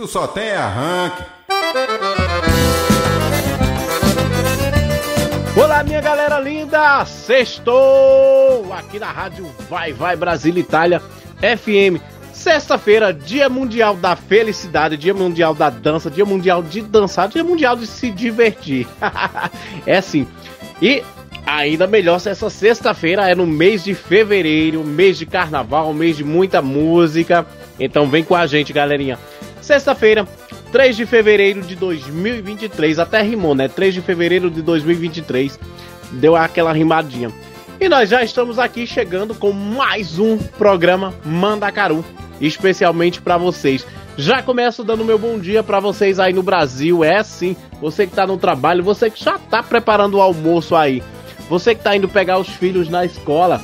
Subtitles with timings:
[0.00, 1.22] Tu só tem arranque.
[5.54, 7.04] Olá, minha galera linda!
[7.04, 8.72] Sextou!
[8.72, 11.02] Aqui na rádio Vai Vai Brasil Itália
[11.40, 12.00] FM.
[12.32, 17.76] Sexta-feira, Dia Mundial da Felicidade, Dia Mundial da Dança, Dia Mundial de dançar, Dia Mundial
[17.76, 18.88] de se divertir.
[19.84, 20.26] é assim.
[20.80, 21.04] E
[21.46, 26.22] Ainda melhor se essa sexta-feira é no mês de fevereiro, mês de carnaval, mês de
[26.22, 27.44] muita música.
[27.78, 29.18] Então vem com a gente, galerinha.
[29.70, 30.26] Sexta-feira,
[30.72, 33.68] 3 de fevereiro de 2023, até rimou, né?
[33.68, 35.60] 3 de fevereiro de 2023.
[36.10, 37.30] Deu aquela rimadinha.
[37.80, 42.04] E nós já estamos aqui chegando com mais um programa Mandacaru,
[42.40, 43.86] especialmente para vocês.
[44.16, 47.04] Já começo dando meu bom dia para vocês aí no Brasil.
[47.04, 51.00] É sim, você que tá no trabalho, você que já tá preparando o almoço aí.
[51.48, 53.60] Você que tá indo pegar os filhos na escola,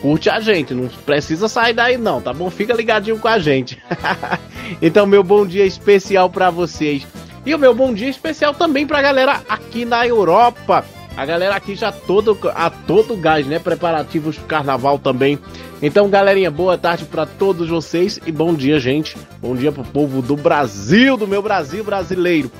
[0.00, 2.50] curte a gente, não precisa sair daí não, tá bom?
[2.50, 3.80] Fica ligadinho com a gente.
[4.80, 7.06] então, meu bom dia especial para vocês.
[7.44, 10.84] E o meu bom dia especial também pra galera aqui na Europa.
[11.16, 13.58] A galera aqui já todo a todo gás, né?
[13.58, 15.38] Preparativos pro carnaval também.
[15.80, 19.16] Então, galerinha, boa tarde para todos vocês e bom dia, gente.
[19.40, 22.50] Bom dia pro povo do Brasil, do meu Brasil brasileiro.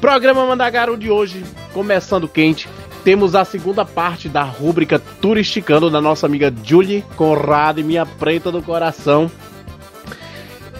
[0.00, 2.68] Programa Mandagaru de hoje começando quente
[3.04, 8.62] temos a segunda parte da rúbrica Turisticando da nossa amiga Julie Conrado minha preta do
[8.62, 9.30] coração.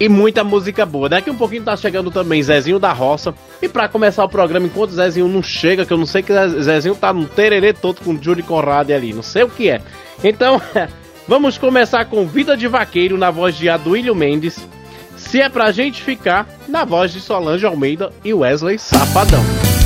[0.00, 1.08] E muita música boa.
[1.08, 3.33] Daqui um pouquinho tá chegando também Zezinho da Roça.
[3.62, 6.97] E para começar o programa, enquanto Zezinho não chega, que eu não sei que Zezinho
[6.97, 9.80] tá no tererê todo com Julie Conrado ali, não sei o que é.
[10.22, 10.61] Então,
[11.29, 14.58] vamos começar com Vida de Vaqueiro na voz de Aduílio Mendes.
[15.17, 19.83] Se é pra gente ficar, na voz de Solange Almeida e Wesley Safadão.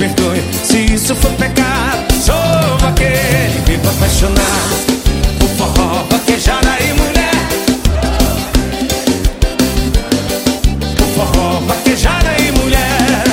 [0.00, 0.42] Perdoe.
[0.64, 4.40] Se isso for pecado Sou aquele vivo apaixonado
[5.38, 7.30] Por forró, vaquejada e mulher.
[10.96, 13.24] Por forró, vaquejada e mulher.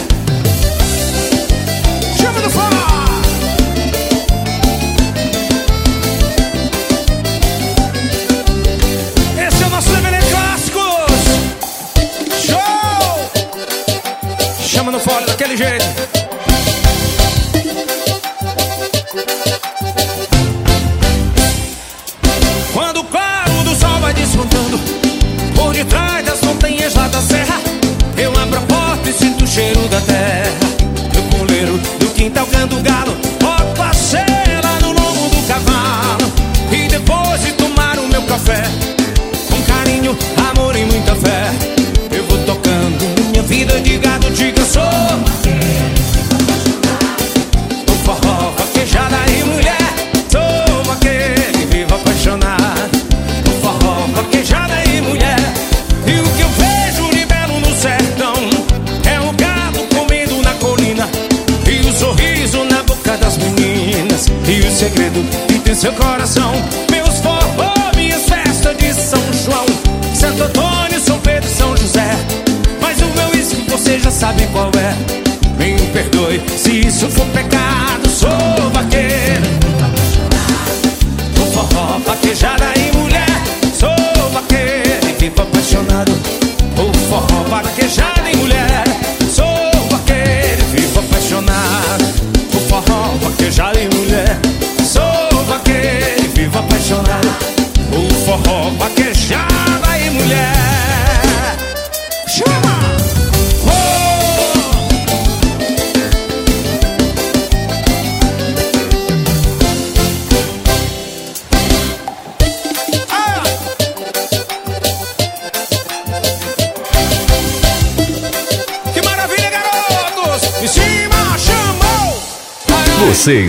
[2.19, 2.88] Chama do forró!
[9.47, 11.23] Esse é o nosso DVD Clássicos.
[12.45, 13.31] Show!
[14.66, 16.16] Chama no fora daquele jeito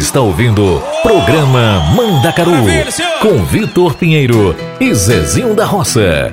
[0.09, 2.53] está ouvindo Programa Mandacaru
[3.21, 6.33] com Vitor Pinheiro e Zezinho da Roça.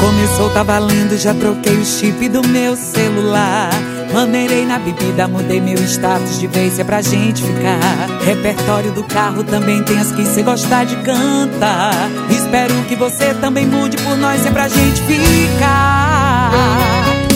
[0.00, 3.70] Começou, tá valendo, já troquei o chip do meu celular.
[4.12, 8.08] Maneirei na bebida, mudei meu status de vez, é pra gente ficar.
[8.24, 11.94] Repertório do carro também tem as que cê gostar de cantar.
[12.54, 16.52] Espero que você também mude por nós, é pra gente ficar.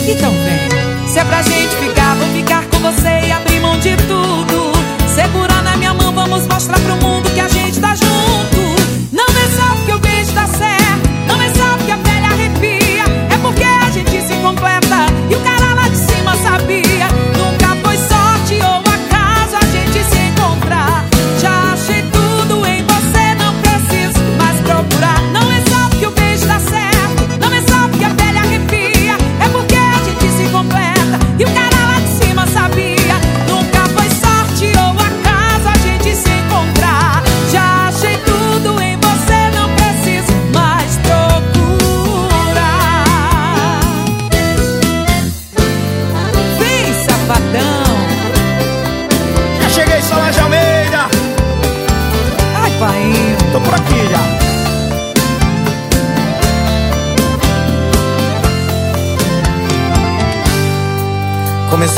[0.06, 3.97] Então vem, se é pra gente ficar, vou ficar com você e abrir mão de
[3.97, 4.70] tudo.
[5.12, 8.61] Segurar na minha mão, vamos mostrar pro mundo que a gente tá junto.
[9.11, 13.03] Não é só porque o beijo dá certo, não é só porque a pele arrepia,
[13.35, 15.68] é porque a gente se completa e o cara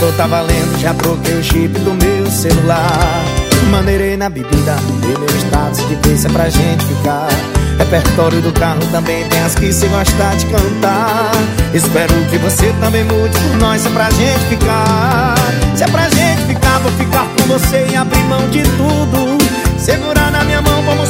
[0.00, 3.24] Tá valendo, já troquei o chip do meu celular.
[3.70, 7.28] Maneirei na bebida, mudei meu status de vez é pra gente ficar.
[7.78, 11.30] Repertório do carro também tem as que se gostar de cantar.
[11.72, 15.34] Espero que você também mude por nós, se é pra gente ficar.
[15.74, 19.38] Se é pra gente ficar, vou ficar com você e abrir mão de tudo.
[19.78, 21.08] Segurar na minha mão, vamos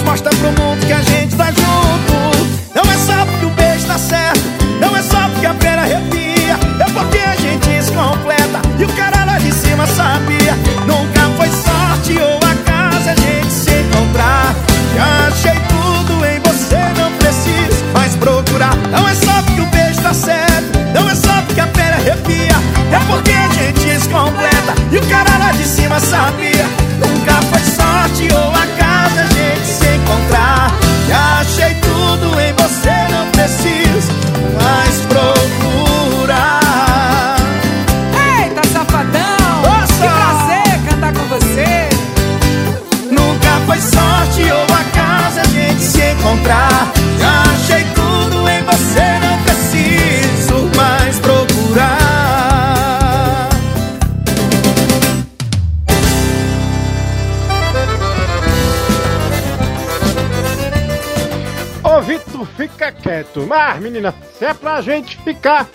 [63.79, 65.69] menina, se é pra gente ficar,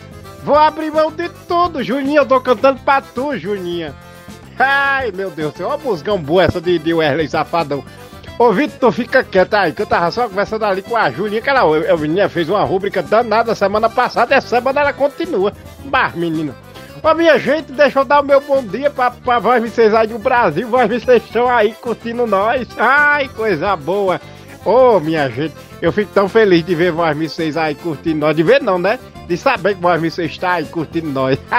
[0.43, 2.21] vou abrir mão de tudo, Juninha.
[2.21, 3.93] Eu tô cantando pra tu, Juninha.
[4.57, 7.83] Ai, meu Deus do céu, uma musgão boa essa de, de Wesley Safadão.
[8.37, 11.49] Ô Vitor, fica quieto aí, que eu tava só conversando ali com a Julinha, que
[11.49, 15.53] ela, a menina fez uma rúbrica danada semana passada, essa semana ela continua.
[15.85, 16.53] Mas, menina.
[17.01, 20.07] Ô minha gente, deixa eu dar o meu bom dia pra, pra voz vocês aí
[20.07, 22.67] do Brasil, voz vocês estão aí curtindo nós.
[22.77, 24.19] Ai, coisa boa.
[24.65, 28.35] Ô, minha gente, eu fico tão feliz de ver vocês aí curtindo nós.
[28.35, 28.99] De ver não, né?
[29.27, 31.37] De saber que vocês está aí curtindo nós.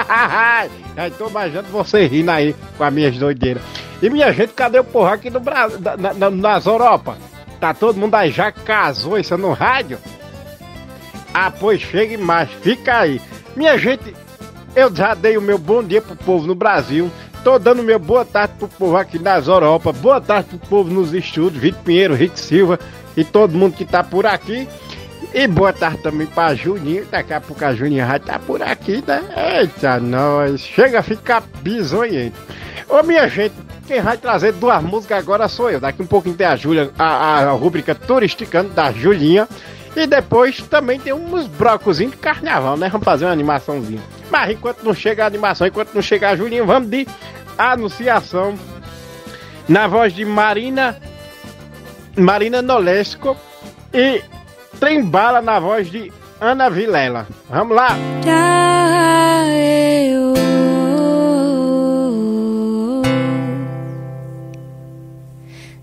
[0.95, 3.61] Já tô imaginando você rindo aí com as minhas doideiras.
[4.01, 7.17] E minha gente, cadê o porra aqui no Brasil, na, na- nas Europa?
[7.59, 9.97] Tá todo mundo aí já casou isso no rádio?
[11.33, 13.21] Ah, pois chegue mais, fica aí.
[13.55, 14.13] Minha gente,
[14.75, 17.11] eu já dei o meu bom dia pro povo no Brasil.
[17.43, 19.91] Tô dando meu boa tarde pro povo aqui nas Europa.
[19.93, 22.79] Boa tarde pro povo nos estúdios, Vitor Pinheiro, Rick Silva
[23.15, 24.67] e todo mundo que tá por aqui.
[25.33, 27.05] E boa tarde também pra Juninho.
[27.09, 29.23] Daqui a pouco a Juninha vai estar por aqui, né?
[29.59, 30.61] Eita, nós.
[30.61, 32.37] Chega a ficar bisonhento.
[32.89, 33.53] Ô, minha gente,
[33.85, 35.79] quem vai trazer duas músicas agora sou eu.
[35.79, 39.47] Daqui um pouquinho tem a Júlia, a, a rubrica Turisticando da Julinha.
[39.95, 42.87] E depois também tem uns brocozinhos de carnaval, né?
[42.89, 44.01] Vamos fazer uma animaçãozinha.
[44.29, 47.07] Mas enquanto não chega a animação, enquanto não chega a Julinha, vamos de
[47.57, 48.55] anunciação.
[49.67, 50.97] Na voz de Marina
[52.15, 53.37] Marina Nolesco
[53.93, 54.23] e
[54.79, 57.27] Trembala na voz de Ana Vilela.
[57.49, 57.97] Vamos lá!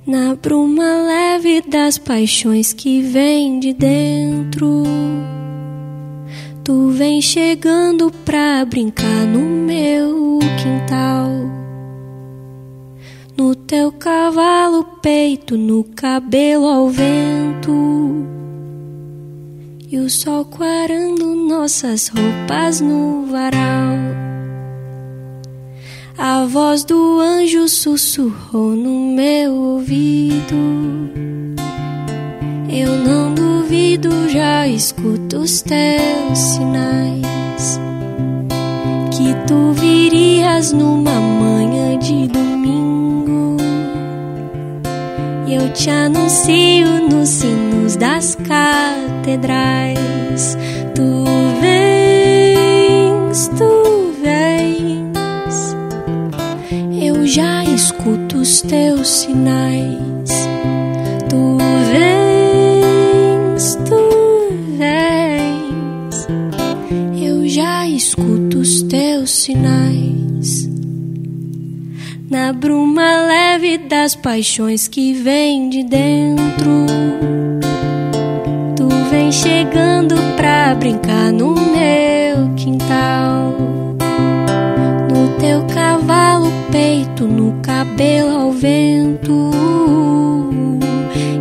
[0.07, 4.85] Na bruma leve das paixões que vem de dentro,
[6.65, 11.29] tu vem chegando pra brincar no meu quintal.
[13.37, 18.27] No teu cavalo peito, no cabelo ao vento.
[19.91, 23.99] E o sol quarando nossas roupas no varal.
[26.17, 30.55] A voz do anjo sussurrou no meu ouvido.
[32.77, 37.79] Eu não duvido, já escuto os teus sinais.
[39.13, 43.59] Que tu virias numa manhã de domingo.
[45.47, 49.39] E eu te anuncio nos sinos das catedrais.
[50.97, 51.25] Tu
[51.61, 55.77] vens, tu vens.
[57.01, 60.05] Eu já escuto os teus sinais.
[63.55, 63.97] Tu vens, tu
[64.79, 66.29] vens.
[67.23, 70.69] Eu já escuto os teus sinais.
[72.29, 76.87] Na bruma leve das paixões que vem de dentro.
[78.75, 83.55] Tu vem chegando pra brincar no meu quintal.
[85.13, 89.53] No teu cavalo peito, no cabelo ao vento.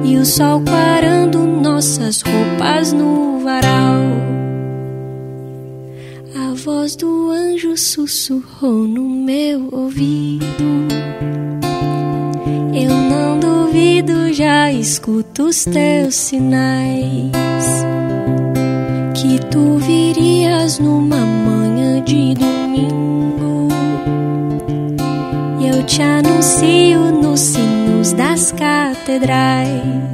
[0.03, 1.42] E o sol quarando
[1.73, 4.03] nossas roupas no varal.
[6.35, 10.45] A voz do anjo sussurrou no meu ouvido.
[12.75, 17.31] Eu não duvido, já escuto os teus sinais.
[19.15, 23.67] Que tu virias numa manhã de domingo.
[25.59, 30.13] E eu te anuncio nos sinos das catedrais.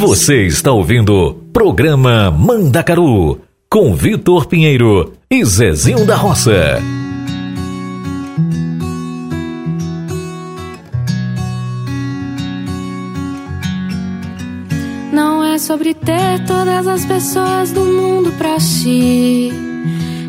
[0.00, 3.38] Você está ouvindo Programa Mandacaru
[3.68, 6.80] com Vitor Pinheiro e Zezinho da Roça.
[15.12, 19.52] Não é sobre ter todas as pessoas do mundo pra ti.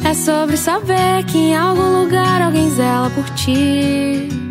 [0.04, 4.51] É sobre saber que em algum lugar alguém zela por ti.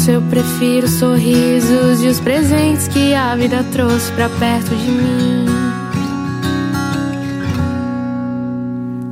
[0.00, 4.90] Isso eu prefiro os sorrisos e os presentes que a vida trouxe pra perto de
[4.90, 5.44] mim.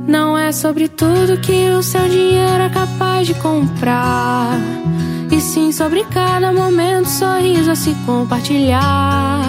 [0.07, 4.57] Não é sobre tudo que o seu dinheiro é capaz de comprar.
[5.31, 9.43] E sim sobre cada momento, sorriso a se compartilhar.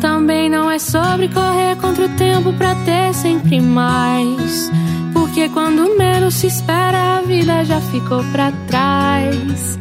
[0.00, 4.70] Também não é sobre correr contra o tempo pra ter sempre mais.
[5.12, 9.76] Porque quando menos se espera, a vida já ficou pra trás.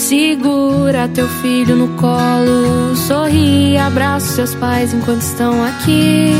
[0.00, 6.32] Segura teu filho no colo, sorri, abraça seus pais enquanto estão aqui.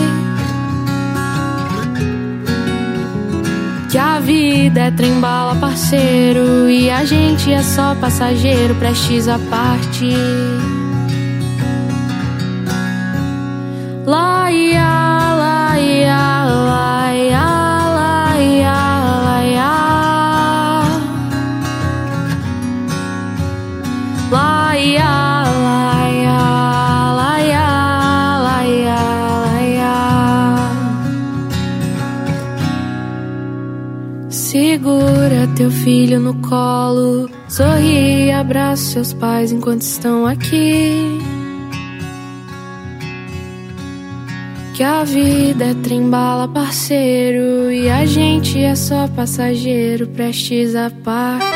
[3.91, 10.17] Que a vida é trembala, parceiro, e a gente é só passageiro, prestes a partir.
[14.07, 15.30] Lá, ia,
[35.61, 41.21] teu filho no colo, sorri, abraça seus pais enquanto estão aqui.
[44.75, 51.47] Que a vida é trembala, parceiro, e a gente é só passageiro, prestes a partir.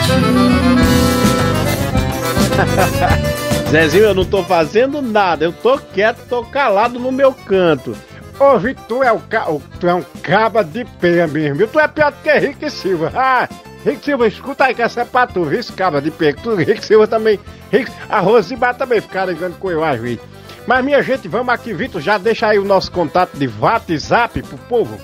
[3.73, 7.97] Zezinho, eu não tô fazendo nada, eu tô quieto, tô calado no meu canto.
[8.39, 9.47] Ô, Vitor, tu é, o ca...
[9.81, 11.67] tu é um caba de peia mesmo.
[11.67, 13.11] Tu é pior do que Rick Silva.
[13.15, 13.49] Ah,
[13.85, 15.61] Rick Silva, escuta aí que essa é pra tu, viu?
[15.61, 15.73] Esse
[16.03, 16.35] de peia.
[16.35, 17.39] Tu, Rick Silva também.
[17.71, 17.93] Rick...
[18.09, 20.21] A Rosibá também ficaram ligando com eu às vezes.
[20.67, 22.01] Mas, minha gente, vamos aqui, Vitor.
[22.01, 24.99] Já deixa aí o nosso contato de WhatsApp pro povo.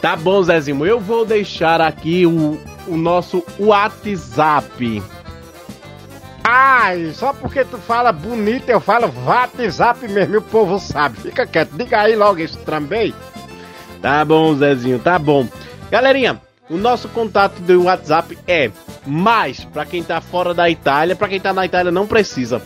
[0.00, 5.02] Tá bom, Zezinho, eu vou deixar aqui o, o nosso WhatsApp.
[6.42, 11.18] Ai, só porque tu fala bonito, eu falo WhatsApp mesmo, e o povo sabe.
[11.18, 13.12] Fica quieto, diga aí logo isso também.
[14.00, 15.48] Tá bom, Zezinho, tá bom.
[15.90, 18.70] Galerinha, o nosso contato do WhatsApp é
[19.06, 22.60] mais para quem tá fora da Itália, para quem tá na Itália não precisa.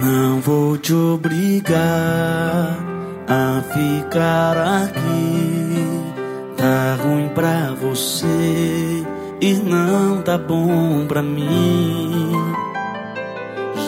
[0.00, 2.81] Não vou te obrigar
[3.32, 5.86] a ficar aqui.
[6.56, 9.04] Tá ruim pra você
[9.40, 12.32] e não tá bom pra mim.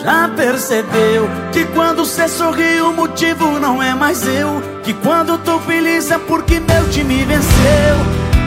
[0.03, 4.61] Já percebeu que quando cê sorri o motivo não é mais eu?
[4.83, 7.95] Que quando tô feliz é porque meu time venceu?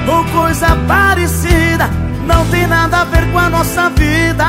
[0.08, 1.88] Ou coisa parecida,
[2.26, 4.44] não tem nada a ver com a nossa vida.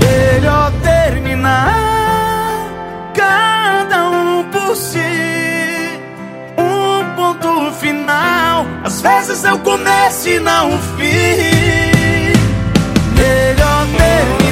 [0.00, 1.84] Melhor terminar,
[4.76, 4.98] si.
[6.58, 12.34] Um ponto final, às vezes é o começo e não o fim.
[13.16, 14.43] Melhor terminar,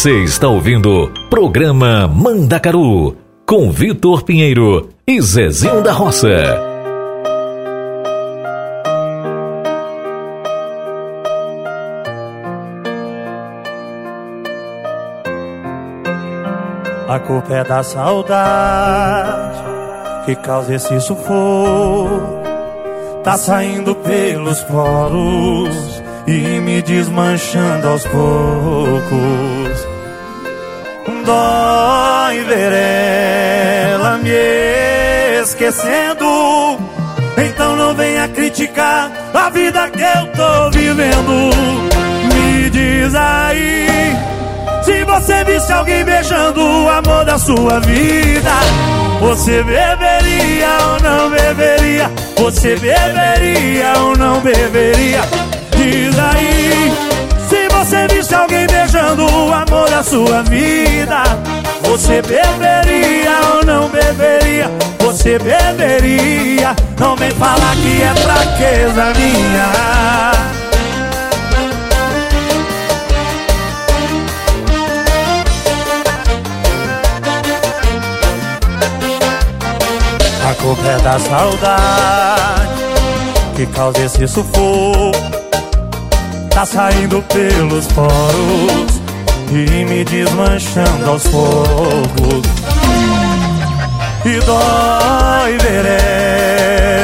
[0.00, 6.26] Você está ouvindo Programa Mandacaru com Vitor Pinheiro e Zezinho da Roça.
[17.06, 19.62] A culpa é da saudade
[20.24, 22.40] que causa esse sufoco.
[23.22, 29.49] Tá saindo pelos poros e me desmanchando aos poucos.
[31.30, 32.72] Dói ver
[33.92, 36.26] ela me esquecendo.
[37.38, 41.50] Então não venha criticar a vida que eu tô vivendo.
[42.34, 44.12] Me diz aí.
[44.82, 48.50] Se você visse alguém beijando o amor da sua vida,
[49.20, 52.10] você beberia ou não beberia?
[52.38, 55.20] Você beberia ou não beberia?
[55.76, 57.19] Diz aí.
[57.80, 61.22] Você visse alguém beijando o amor da sua vida,
[61.82, 64.70] você beberia ou não beberia?
[64.98, 66.76] Você beberia?
[66.98, 69.72] Não vem falar que é fraqueza minha.
[80.50, 82.70] A culpa é da saudade
[83.56, 85.39] que causa esse sufoco.
[86.60, 89.00] Tá saindo pelos poros
[89.50, 92.46] e me desmanchando aos poucos.
[94.26, 95.86] E dói ver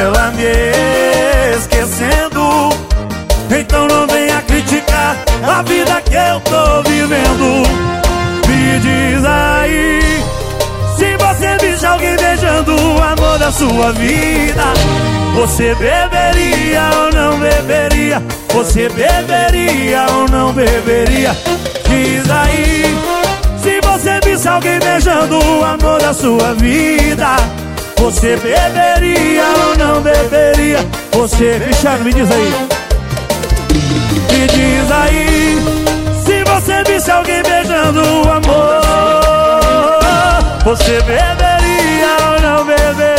[0.03, 2.69] ela me esquecendo.
[3.49, 7.67] Então não venha criticar a vida que eu tô vivendo.
[8.47, 10.23] Me diz aí.
[10.97, 14.65] Se você visse alguém beijando o amor da sua vida,
[15.33, 17.06] você beberia
[17.37, 18.21] beberia?
[18.53, 21.35] Você beberia ou não beberia?
[21.87, 22.95] Diz aí.
[23.61, 27.35] Se você visse alguém beijando o amor da sua vida,
[27.97, 30.79] você beberia ou não beberia?
[31.11, 32.53] Você, Cristiano, me diz aí.
[34.31, 35.57] Me diz aí.
[36.25, 38.81] Se você visse alguém beijando o amor,
[40.63, 43.16] você beberia ou não beberia?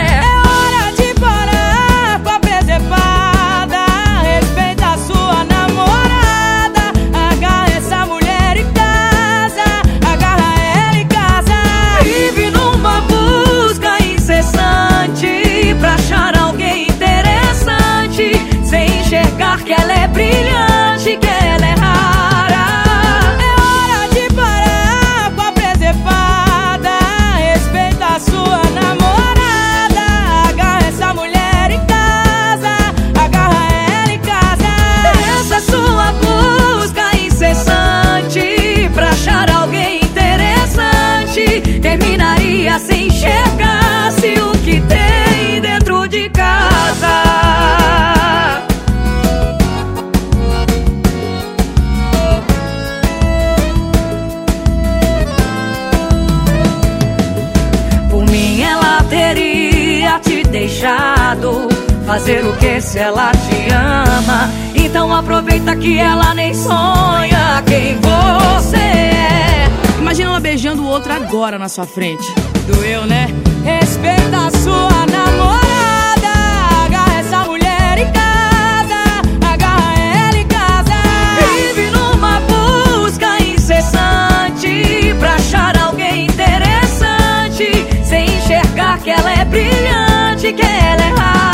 [43.23, 47.23] Enxergasse o que tem dentro de casa.
[58.09, 61.69] Por mim ela teria te deixado
[62.05, 64.49] fazer o que se ela te ama.
[64.75, 69.22] Então aproveita que ela nem sonha quem você é.
[70.23, 72.33] Ela beijando o outro agora na sua frente.
[72.65, 73.27] Doeu, né?
[73.63, 76.33] Respeita a sua namorada.
[76.85, 79.21] Agarra essa mulher em casa.
[79.53, 80.93] Agarra ela em casa.
[81.55, 90.61] Vive numa busca incessante pra achar alguém interessante, sem enxergar que ela é brilhante, que
[90.63, 91.52] ela é rara.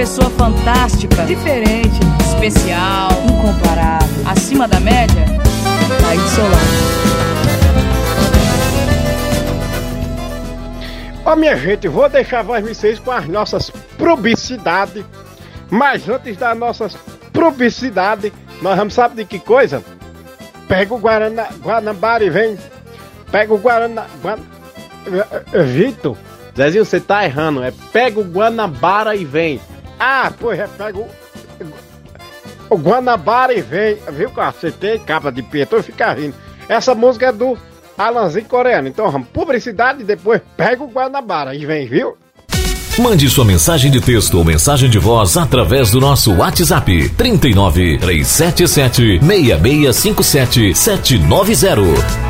[0.00, 5.26] Pessoa fantástica, diferente, especial, incomparável, acima da média?
[6.08, 6.56] Aí do seu lado.
[11.22, 15.04] Ó, minha gente, vou deixar vocês com as nossas publicidades.
[15.68, 16.96] Mas antes das nossas
[17.30, 18.32] publicidades,
[18.62, 19.84] nós vamos saber de que coisa?
[20.66, 22.56] Pega o Guarana, Guanabara e vem.
[23.30, 24.06] Pega o Guarana.
[24.22, 24.38] Guan...
[25.12, 26.16] eh, eh, Vitor.
[26.56, 27.62] Zezinho, você tá errando.
[27.62, 29.60] É pega o Guanabara e vem.
[30.00, 31.06] Ah, pois é, pega o.
[32.70, 33.98] O Guanabara e vem.
[34.12, 34.98] Viu acertei?
[34.98, 36.34] Capa de pia, tô ficar rindo.
[36.68, 37.58] Essa música é do
[37.98, 38.88] Alanzinho coreano.
[38.88, 42.16] Então publicidade e depois pega o Guanabara e vem, viu?
[42.98, 49.20] Mande sua mensagem de texto ou mensagem de voz através do nosso WhatsApp 39 377
[49.20, 52.29] 6657 790.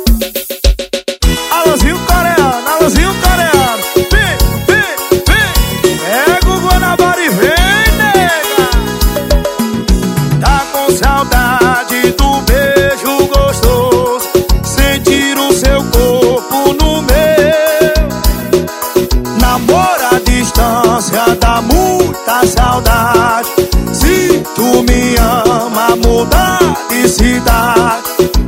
[27.11, 28.03] Cidade.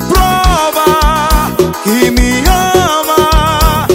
[0.08, 1.52] Prova
[1.84, 3.88] que me ama.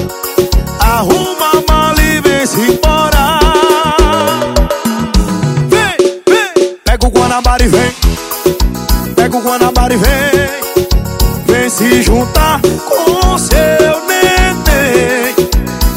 [0.78, 3.40] Arruma a mala e vem se embora.
[5.68, 6.76] Vem, vem.
[6.84, 7.92] Pega o Guanabara e vem.
[9.16, 10.48] Pega o Guanabara e vem.
[11.46, 15.34] Vem se juntar com seu neném.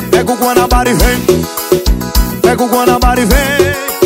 [0.10, 1.22] Pega o Guanabara e vem.
[2.42, 4.01] Pega o Guanabara e vem.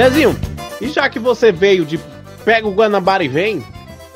[0.00, 0.34] Zezinho,
[0.80, 2.00] e já que você veio de
[2.42, 3.62] Pega o Guanabara e vem,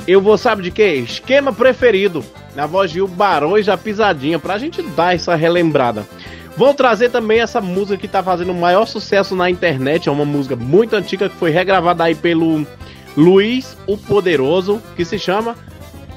[0.09, 0.95] eu vou, sabe de quê?
[0.95, 2.25] Esquema preferido,
[2.57, 6.07] na voz de O Barões da Pisadinha, pra gente dar essa relembrada.
[6.57, 10.25] Vou trazer também essa música que tá fazendo o maior sucesso na internet, é uma
[10.25, 12.67] música muito antiga que foi regravada aí pelo
[13.15, 15.55] Luiz o Poderoso, que se chama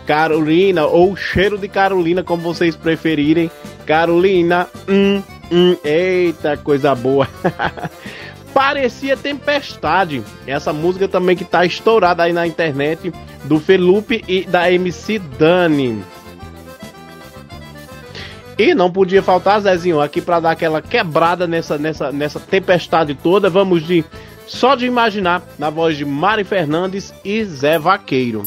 [0.06, 3.52] Carolina, ou Cheiro de Carolina, como vocês preferirem.
[3.86, 7.28] Carolina, hum, hum, eita, coisa boa.
[8.54, 10.24] Parecia Tempestade.
[10.46, 16.04] Essa música também que tá estourada aí na internet do Felupe e da MC Dani.
[18.58, 23.50] E não podia faltar, Zezinho, aqui para dar aquela quebrada nessa, nessa, nessa tempestade toda.
[23.50, 24.04] Vamos de
[24.48, 28.44] Só de Imaginar, na voz de Mari Fernandes e Zé Vaqueiro.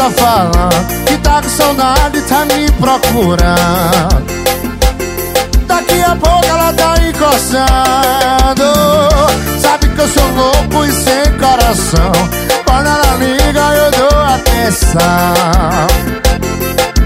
[0.00, 4.24] Tá falando Que tá com saudade, tá me procurando.
[5.66, 8.64] Daqui a pouco ela tá encostando.
[9.60, 12.12] Sabe que eu sou louco e sem coração.
[12.64, 15.00] Quando ela liga eu dou atenção.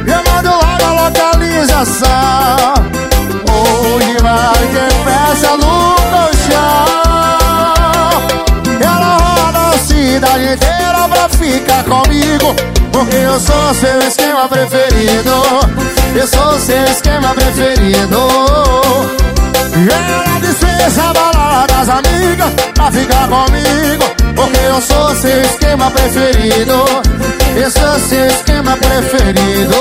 [0.07, 2.75] Eu mando logo a localização.
[3.51, 6.85] Hoje vai ter festa no colchão?
[8.81, 12.55] Ela roda a cidade inteira pra ficar comigo
[13.13, 15.33] eu sou seu esquema preferido.
[16.15, 18.19] Eu sou seu esquema preferido.
[19.75, 24.05] Ela dispensa a balada das amigas Pra ficar comigo
[24.37, 26.85] Porque eu sou seu esquema preferido.
[27.57, 29.75] Eu sou seu esquema preferido.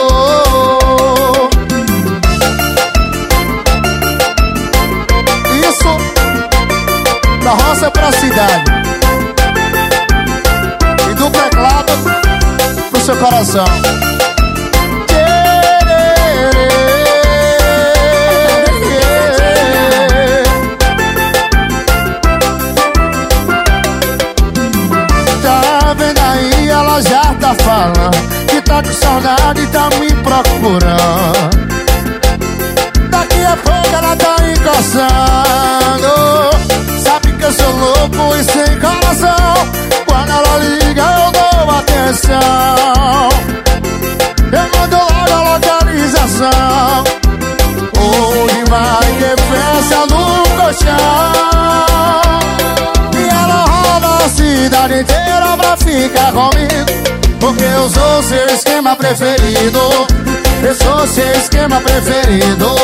[5.70, 5.98] Isso
[7.44, 8.64] da roça pra cidade.
[11.10, 12.12] E do teclado
[13.04, 13.66] seu coração.
[25.42, 31.50] Tá vendo aí, ela já tá falando Que tá com saudade e tá me procurando.
[33.10, 36.13] Daqui a pouco ela tá encostando
[37.04, 39.68] Sabe que eu sou louco e sem coração.
[40.06, 41.54] Quando ela liga eu dou
[41.94, 43.29] atenção.
[44.52, 47.04] Eu mando logo a localização.
[48.00, 49.35] Hoje vai ter
[50.10, 50.98] no colchão?
[53.15, 56.94] E ela roda a cidade inteira pra ficar comigo.
[57.39, 59.79] Porque eu sou seu esquema preferido.
[60.63, 62.75] Eu sou seu esquema preferido.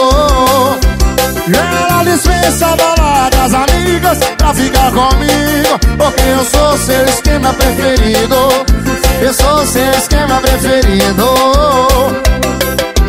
[1.52, 5.80] Ela dispensa a balada das amigas pra ficar comigo.
[5.98, 8.70] Porque eu sou seu esquema preferido
[9.22, 11.26] Eu sou seu esquema preferido.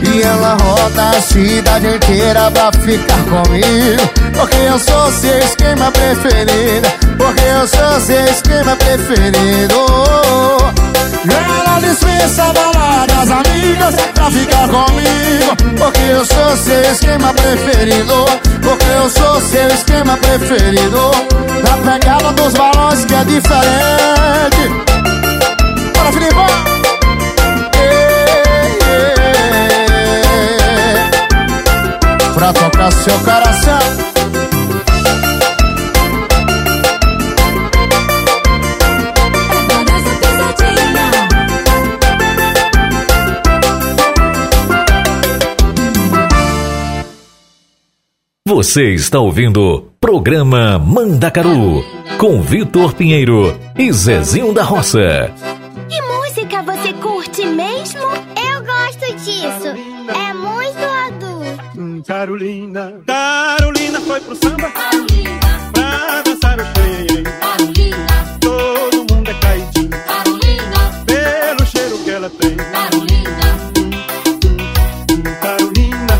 [0.02, 4.02] E ela roda a cidade inteira pra ficar comigo.
[4.34, 6.88] Porque eu sou seu esquema preferido.
[7.16, 9.86] Porque eu sou seu esquema preferido.
[11.30, 15.78] Ela dispensa a balada das amigas pra ficar comigo.
[15.78, 18.24] Porque eu sou seu esquema preferido.
[18.62, 21.10] Porque eu sou seu esquema preferido.
[21.62, 25.09] Na pegada dos balões que é diferente
[26.00, 26.46] Bora, Filipão!
[32.34, 33.78] Pra tocar seu coração
[48.46, 51.84] Você está ouvindo Programa Mandacaru
[52.18, 55.32] com Vitor Pinheiro e Zezinho da Roça.
[62.20, 64.70] Carolina, Carolina foi pro samba.
[65.72, 67.24] Pra dançar o xerê.
[68.38, 69.88] Todo mundo é caidinho.
[71.06, 72.56] Pelo cheiro que ela tem.
[72.56, 73.56] Carolina,
[75.40, 76.14] Carolina,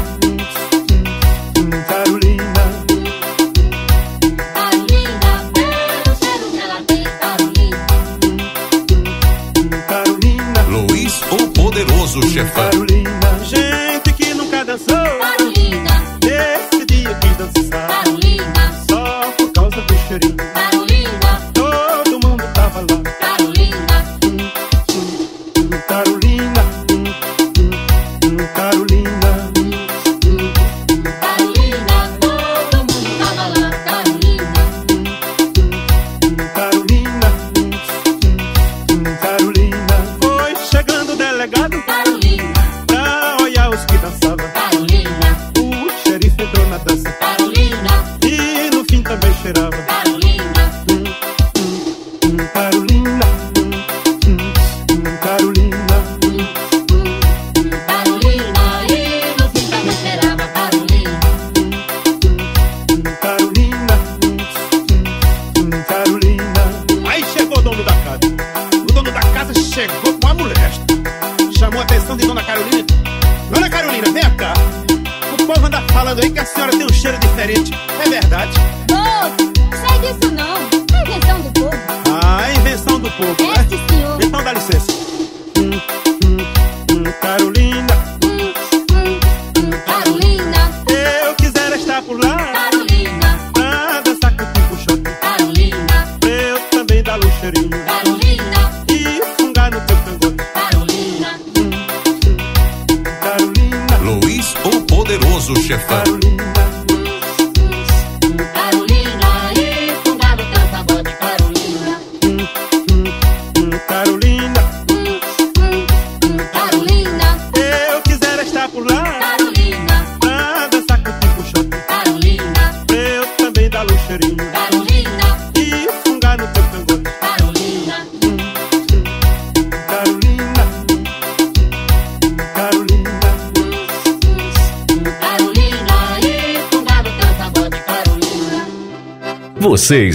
[9.87, 12.90] Carolina, Luiz, o poderoso chefão.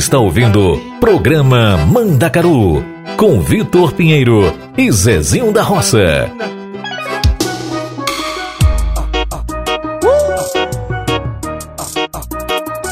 [0.06, 2.86] Está ouvindo Programa Mandacaru
[3.18, 6.30] com Vitor Pinheiro e Zezinho da Roça.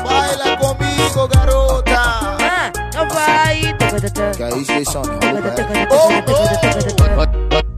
[0.03, 1.95] Baila comigo, garota.
[1.95, 3.61] Ah, não vai.
[4.35, 5.03] Que é isso, Jason?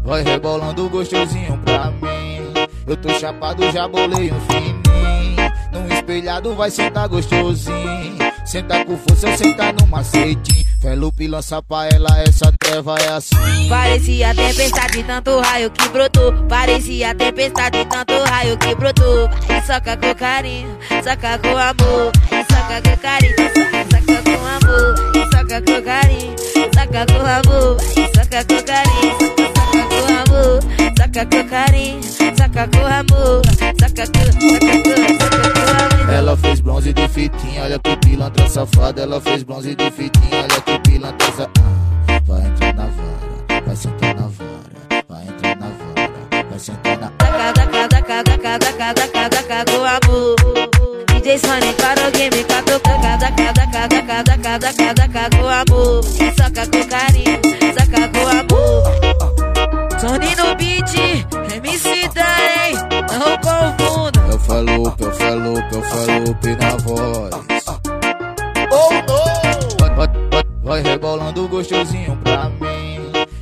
[0.05, 2.53] Vai, rebolando gostosinho pra mim.
[2.88, 5.51] Eu tô chapado, já bolei um fininho.
[5.73, 8.24] Num espelhado vai sentar gostosinho.
[8.55, 10.65] Senta com força, eu sentar no macetinho.
[10.81, 13.67] Felupe lança pra ela, essa treva é assim.
[13.67, 16.31] Parecia tempestade, tanto raio que brotou.
[16.47, 19.29] Parecia tempestade, tanto raio que brotou.
[19.45, 20.69] Vai, soca com carinho,
[21.03, 22.13] soca com amor.
[22.29, 24.95] Vai, soca com carinho, soca, soca com amor.
[25.11, 26.35] Vai, soca com carinho,
[26.73, 27.77] soca com amor.
[27.93, 29.17] Vai, soca com carinho,
[29.51, 30.59] soca, com amor.
[30.95, 32.03] Soca com carinho,
[32.37, 33.41] soca com amor.
[33.81, 35.24] Soca com, soca com, soca com.
[36.11, 39.01] Ela fez bronze de fitinha, olha que pilantra safada.
[39.01, 41.75] Ela fez bronze de fitinha, olha que pilantra safada.
[42.25, 45.05] Vai entrar na vara, vai sentar na vara.
[45.09, 47.11] Vai entrar na vara, vai sentar na
[47.53, 50.35] Daca, daca, daca, daca, daca, daca, daca com amor.
[51.07, 56.01] DJ Sony para o game, catuca, daca, daca, daca, daca, daca, daca, daca com amor.
[56.19, 57.39] E soca com carinho,
[57.73, 58.83] soca com amor.
[59.99, 60.95] Sony no beat,
[61.53, 62.94] MC Dan,
[64.47, 65.05] não confunda.
[65.05, 67.65] Eu falo, eu falo na voz.
[68.71, 69.77] Oh no!
[69.79, 72.95] Vai, vai, vai, vai rebolando gostosinho pra mim.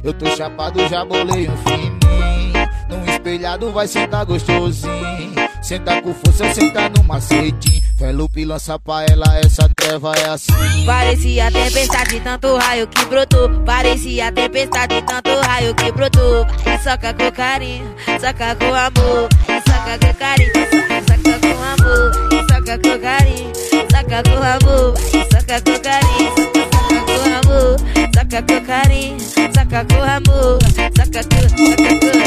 [0.04, 2.70] Eu tô chapado, já bolei um fininho.
[2.90, 5.34] Num espelhado vai sentar gostosinho.
[5.62, 7.82] Senta com força, senta no macetinho.
[7.98, 10.86] Felupe lança pra ela, essa treva é assim.
[10.86, 13.50] Parecia tempestade, tanto raio que brotou.
[13.66, 16.46] Parecia tempestade, tanto raio que brotou.
[16.66, 19.30] Vai, soca com carinho, soca com amor.
[19.74, 22.14] Soca com carinho, soca, soca com amor.
[22.48, 23.52] Soca com carinho,
[23.90, 24.94] soca com amor.
[25.32, 27.80] Soca com carinho, soca com amor.
[28.14, 30.60] Soca com carinho, soca com amor.
[30.96, 32.18] Soca com, com, com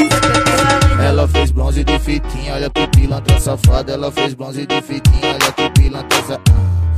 [0.91, 1.05] amor.
[1.05, 3.93] Ela fez bronze de fitinha, olha que pilantra safada.
[3.93, 6.41] Ela fez bronze de fitinha, olha que pilantra safada.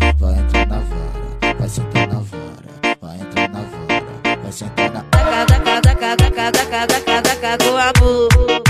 [0.01, 4.91] Ah, vai entrar na vara, vai sentar na vara, vai entrar na vara, vai sentar
[4.91, 8.68] na Cada, cada, cada, cada, cada, cada, cada do amor.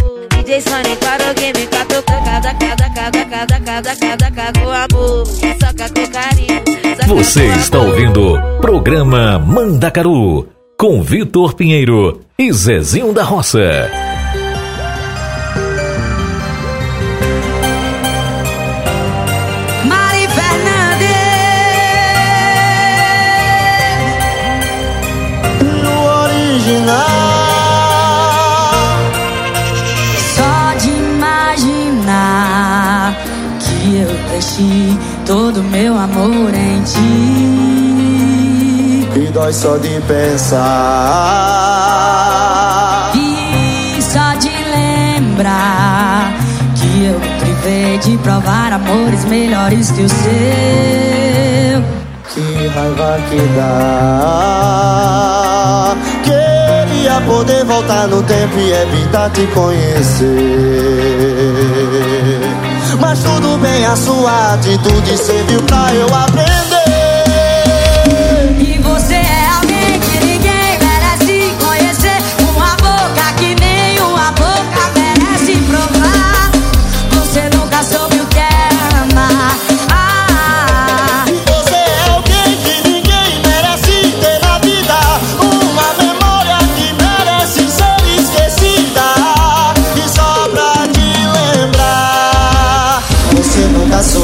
[0.49, 2.21] DJ Sonic para o game, catuca.
[2.25, 5.27] Cada, cada, cada, cada, cada, cada, cada do amor.
[5.27, 6.59] Soca com carinho.
[6.95, 7.89] soca Você com está amor.
[7.89, 13.91] ouvindo Programa Mandacaru com Vitor Pinheiro e Zezinho da Roça.
[19.85, 21.15] Mari Fernandes
[25.83, 25.93] No
[26.23, 27.08] original
[34.59, 36.99] deixei todo meu amor em ti.
[39.15, 40.59] E dói só de pensar.
[43.15, 46.33] E só de lembrar
[46.75, 51.81] Que eu me privei de provar amores melhores que o seu.
[52.33, 54.75] Que raiva que dá.
[56.23, 60.29] Queria poder voltar no tempo e evitar te conhecer
[62.99, 66.98] Mas tudo bem, a sua atitude serviu pra eu aprender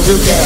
[0.08, 0.44] nunca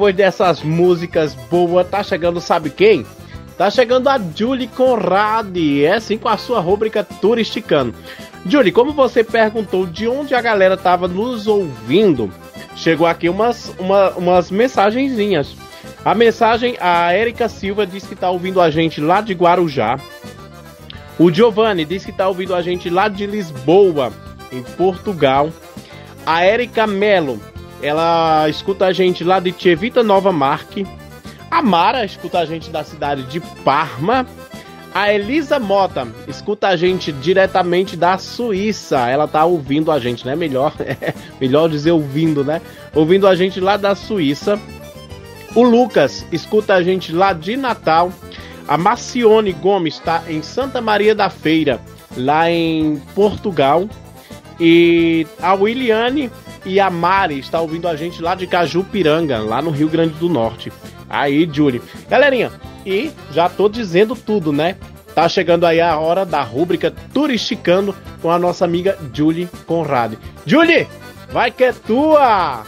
[0.00, 3.04] depois dessas músicas boas, tá chegando, sabe quem?
[3.58, 7.94] Tá chegando a Julie Conrad, é assim com a sua rúbrica Turisticando.
[8.46, 12.32] Julie, como você perguntou de onde a galera tava nos ouvindo,
[12.74, 15.54] chegou aqui umas, uma, umas mensagenzinhas.
[16.02, 19.98] A mensagem, a Erika Silva disse que tá ouvindo a gente lá de Guarujá.
[21.18, 24.10] O Giovanni disse que tá ouvindo a gente lá de Lisboa,
[24.50, 25.50] em Portugal.
[26.24, 27.38] A Erika Melo,
[27.82, 30.86] ela escuta a gente lá de Tievita Nova Marque.
[31.50, 34.26] A Mara escuta a gente da cidade de Parma.
[34.92, 39.08] A Elisa Mota escuta a gente diretamente da Suíça.
[39.08, 40.34] Ela tá ouvindo a gente, né?
[40.34, 40.74] Melhor,
[41.40, 42.60] melhor dizer ouvindo, né?
[42.94, 44.60] Ouvindo a gente lá da Suíça.
[45.54, 48.12] O Lucas escuta a gente lá de Natal.
[48.68, 51.80] A Macione Gomes está em Santa Maria da Feira,
[52.16, 53.88] lá em Portugal.
[54.60, 56.30] E a Williane
[56.64, 60.28] e a Mari está ouvindo a gente lá de Cajupiranga, lá no Rio Grande do
[60.28, 60.72] Norte.
[61.08, 61.82] Aí, Julie.
[62.08, 62.52] Galerinha,
[62.84, 64.76] e já tô dizendo tudo, né?
[65.14, 70.14] Tá chegando aí a hora da rúbrica Turisticando com a nossa amiga Julie Conrad.
[70.46, 70.86] Julie,
[71.32, 72.64] vai que é tua!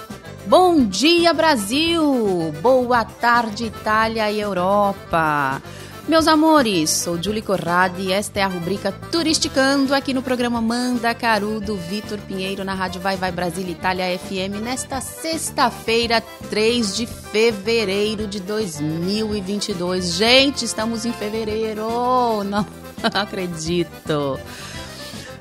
[0.47, 2.53] Bom dia, Brasil!
[2.61, 5.63] Boa tarde, Itália e Europa!
[6.09, 11.15] Meus amores, sou Julie Corradi e esta é a rubrica Turisticando aqui no programa Manda
[11.15, 17.07] Caru do Vitor Pinheiro na Rádio Vai Vai Brasília Itália FM nesta sexta-feira, 3 de
[17.07, 20.15] fevereiro de 2022.
[20.15, 21.87] Gente, estamos em fevereiro!
[22.45, 22.67] Não
[23.15, 24.41] acredito!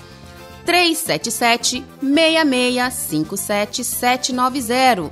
[0.65, 5.11] 377 6657 790.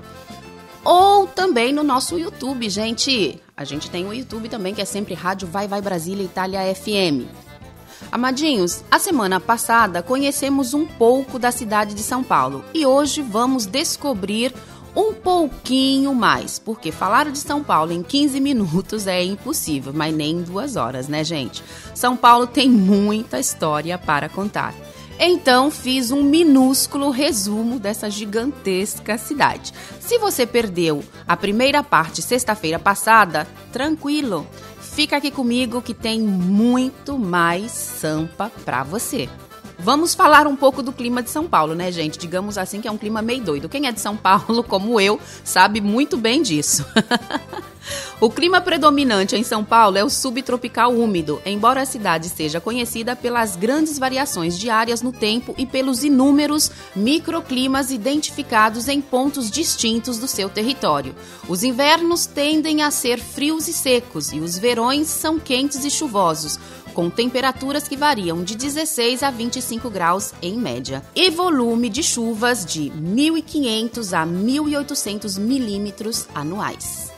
[0.84, 3.40] Ou também no nosso YouTube, gente.
[3.56, 7.26] A gente tem o YouTube também, que é sempre Rádio Vai Vai Brasília Itália FM.
[8.10, 13.66] Amadinhos, a semana passada conhecemos um pouco da cidade de São Paulo e hoje vamos
[13.66, 14.52] descobrir
[14.94, 20.36] um pouquinho mais, porque falar de São Paulo em 15 minutos é impossível, mas nem
[20.36, 21.62] em duas horas, né, gente?
[21.94, 24.74] São Paulo tem muita história para contar.
[25.18, 29.72] Então fiz um minúsculo resumo dessa gigantesca cidade.
[30.00, 34.46] Se você perdeu a primeira parte sexta-feira passada, tranquilo,
[34.80, 39.28] fica aqui comigo que tem muito mais sampa para você.
[39.84, 42.16] Vamos falar um pouco do clima de São Paulo, né, gente?
[42.16, 43.68] Digamos assim que é um clima meio doido.
[43.68, 46.86] Quem é de São Paulo, como eu, sabe muito bem disso.
[48.20, 53.16] o clima predominante em São Paulo é o subtropical úmido, embora a cidade seja conhecida
[53.16, 60.28] pelas grandes variações diárias no tempo e pelos inúmeros microclimas identificados em pontos distintos do
[60.28, 61.12] seu território.
[61.48, 66.56] Os invernos tendem a ser frios e secos e os verões são quentes e chuvosos
[66.92, 72.64] com temperaturas que variam de 16 a 25 graus em média, e volume de chuvas
[72.64, 77.10] de 1.500 a 1.800 milímetros anuais.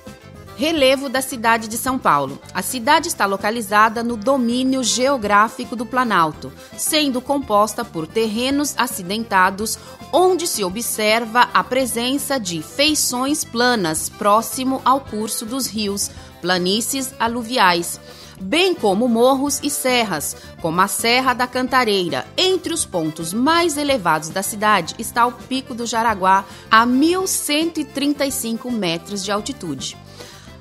[0.57, 2.39] Relevo da cidade de São Paulo.
[2.55, 9.77] A cidade está localizada no domínio geográfico do Planalto, sendo composta por terrenos acidentados,
[10.13, 16.09] onde se observa a presença de feições planas próximo ao curso dos rios,
[16.41, 17.99] planícies aluviais
[18.45, 22.27] bem como morros e serras, como a Serra da Cantareira.
[22.37, 29.25] Entre os pontos mais elevados da cidade está o Pico do Jaraguá, a 1.135 metros
[29.25, 29.97] de altitude.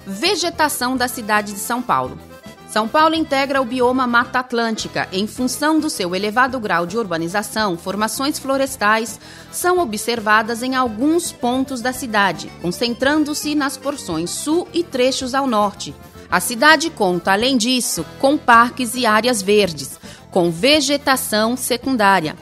[0.08, 2.18] Vegetação da cidade de São Paulo.
[2.70, 5.08] São Paulo integra o bioma Mata Atlântica.
[5.12, 9.20] Em função do seu elevado grau de urbanização, formações florestais
[9.52, 15.94] são observadas em alguns pontos da cidade, concentrando-se nas porções sul e trechos ao norte,
[16.34, 20.00] a cidade conta, além disso, com parques e áreas verdes,
[20.32, 22.36] com vegetação secundária.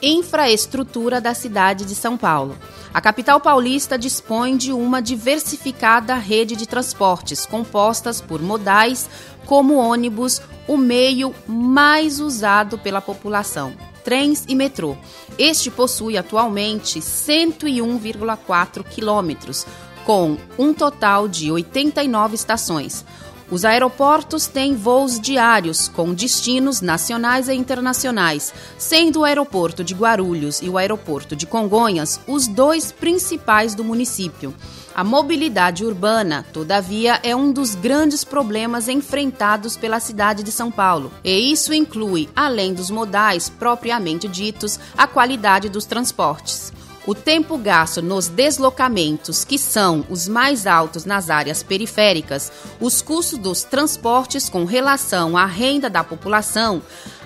[0.00, 2.56] Infraestrutura da cidade de São Paulo.
[2.96, 9.06] A capital paulista dispõe de uma diversificada rede de transportes, compostas por modais
[9.46, 13.72] como ônibus, o meio mais usado pela população,
[14.04, 14.96] trens e metrô.
[15.38, 19.64] Este possui atualmente 101,4 quilômetros,
[20.04, 23.04] com um total de 89 estações.
[23.48, 30.60] Os aeroportos têm voos diários com destinos nacionais e internacionais, sendo o aeroporto de Guarulhos
[30.60, 34.52] e o aeroporto de Congonhas os dois principais do município.
[34.92, 41.12] A mobilidade urbana, todavia, é um dos grandes problemas enfrentados pela cidade de São Paulo,
[41.22, 46.72] e isso inclui, além dos modais propriamente ditos, a qualidade dos transportes.
[47.06, 52.50] O tempo gasto nos deslocamentos, que são os mais altos nas áreas periféricas,
[52.80, 56.82] os custos dos transportes com relação à renda da população,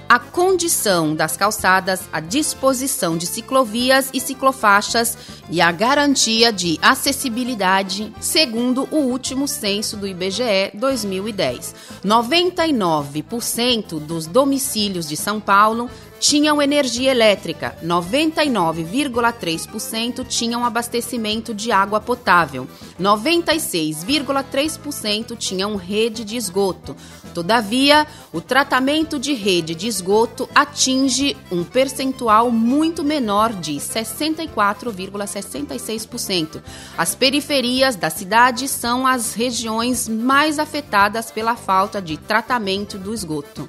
[0.06, 5.16] a condição das calçadas, a disposição de ciclovias e ciclofaixas
[5.48, 11.74] e a garantia de acessibilidade, segundo o último censo do IBGE 2010.
[12.04, 15.88] 99% dos domicílios de São Paulo
[16.20, 22.68] tinham energia elétrica, 99,3% tinham abastecimento de água potável,
[23.00, 26.94] 96,3% tinham rede de esgoto.
[27.32, 36.62] Todavia, o tratamento de rede de esgoto atinge um percentual muito menor de 64,66%.
[36.98, 43.66] As periferias da cidade são as regiões mais afetadas pela falta de tratamento do esgoto.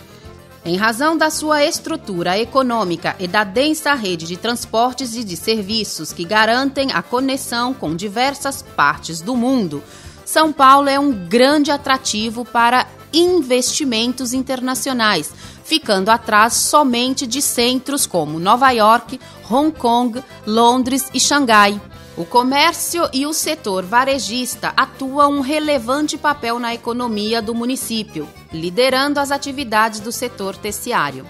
[0.65, 6.13] Em razão da sua estrutura econômica e da densa rede de transportes e de serviços
[6.13, 9.83] que garantem a conexão com diversas partes do mundo,
[10.25, 15.31] São Paulo é um grande atrativo para investimentos internacionais,
[15.63, 21.79] ficando atrás somente de centros como Nova York, Hong Kong, Londres e Xangai.
[22.15, 29.19] O comércio e o setor varejista atuam um relevante papel na economia do município, liderando
[29.19, 31.25] as atividades do setor terciário.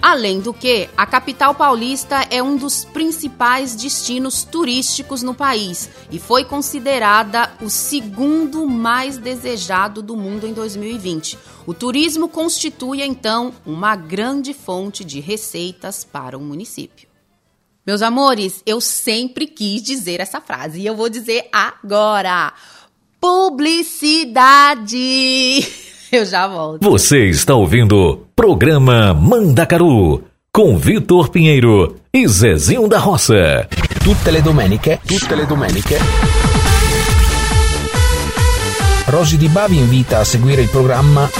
[0.00, 6.18] Além do que, a capital paulista é um dos principais destinos turísticos no país e
[6.18, 11.38] foi considerada o segundo mais desejado do mundo em 2020.
[11.66, 17.11] O turismo constitui, então, uma grande fonte de receitas para o município.
[17.84, 22.52] Meus amores, eu sempre quis dizer essa frase e eu vou dizer agora.
[23.20, 24.46] Publicidade!
[26.12, 26.86] Eu já volto.
[26.90, 30.22] Você está ouvindo Programa Mandacaru
[30.52, 33.66] com Vitor Pinheiro e Zezinho da Roça.
[34.04, 35.98] Tutte le domeniche, tutte le domeniche.
[39.06, 41.30] Rosy Di Bavi invita a seguire il programma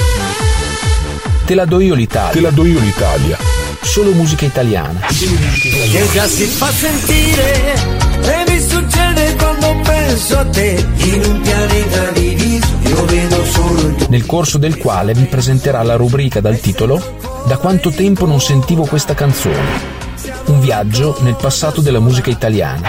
[1.45, 2.33] Te la do io l'Italia.
[2.33, 3.52] Te la do io l'Italia.
[3.83, 5.01] Solo musica italiana.
[5.01, 7.75] Che già si fa sentire
[8.23, 14.25] e mi succede quando penso a te in un pianeta diviso io vedo solo Nel
[14.25, 19.15] corso del quale vi presenterà la rubrica dal titolo Da quanto tempo non sentivo questa
[19.15, 20.01] canzone.
[20.47, 22.89] Un viaggio nel passato della musica italiana.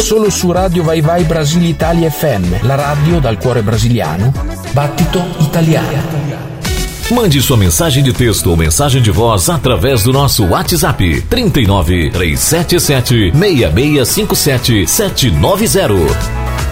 [0.00, 4.32] Solo su Radio Vai Vai Brasile Italia FM, la radio dal cuore brasiliano.
[4.72, 6.40] Battito italiano.
[7.10, 13.32] Mande sua mensagem de texto ou mensagem de voz através do nosso WhatsApp 39 377
[13.34, 16.71] 6657 790.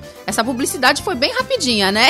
[0.25, 2.09] Essa publicidade foi bem rapidinha, né?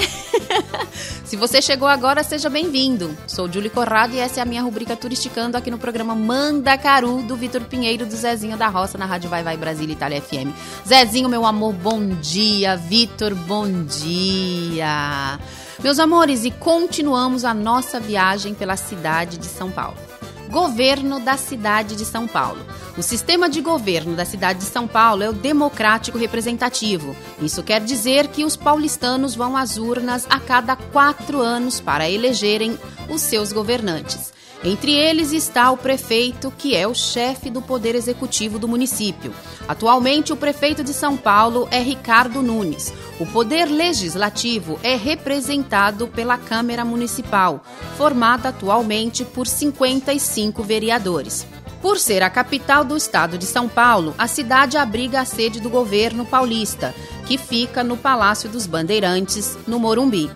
[1.23, 3.17] Se você chegou agora, seja bem-vindo.
[3.25, 7.23] Sou Julie Corrado e essa é a minha rubrica Turisticando aqui no programa Manda Caru
[7.23, 10.53] do Vitor Pinheiro do Zezinho da Roça na Rádio Vai Vai Brasília Itália FM.
[10.85, 12.75] Zezinho, meu amor, bom dia.
[12.75, 15.39] Vitor, bom dia.
[15.81, 20.10] Meus amores, e continuamos a nossa viagem pela cidade de São Paulo.
[20.51, 22.59] Governo da cidade de São Paulo.
[22.97, 27.15] O sistema de governo da cidade de São Paulo é o democrático representativo.
[27.41, 32.77] Isso quer dizer que os paulistanos vão às urnas a cada quatro anos para elegerem
[33.09, 34.33] os seus governantes.
[34.63, 39.33] Entre eles está o prefeito, que é o chefe do poder executivo do município.
[39.67, 42.93] Atualmente, o prefeito de São Paulo é Ricardo Nunes.
[43.19, 47.63] O poder legislativo é representado pela Câmara Municipal,
[47.97, 51.47] formada atualmente por 55 vereadores.
[51.81, 55.71] Por ser a capital do estado de São Paulo, a cidade abriga a sede do
[55.71, 56.93] governo paulista,
[57.25, 60.29] que fica no Palácio dos Bandeirantes, no Morumbi.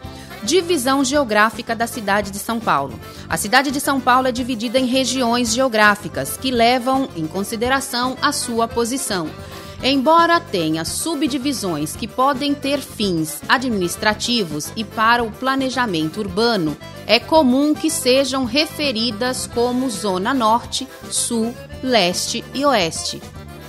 [0.45, 2.99] Divisão geográfica da cidade de São Paulo.
[3.27, 8.31] A cidade de São Paulo é dividida em regiões geográficas que levam em consideração a
[8.31, 9.27] sua posição.
[9.81, 16.77] Embora tenha subdivisões que podem ter fins administrativos e para o planejamento urbano,
[17.07, 23.19] é comum que sejam referidas como Zona Norte, Sul, Leste e Oeste.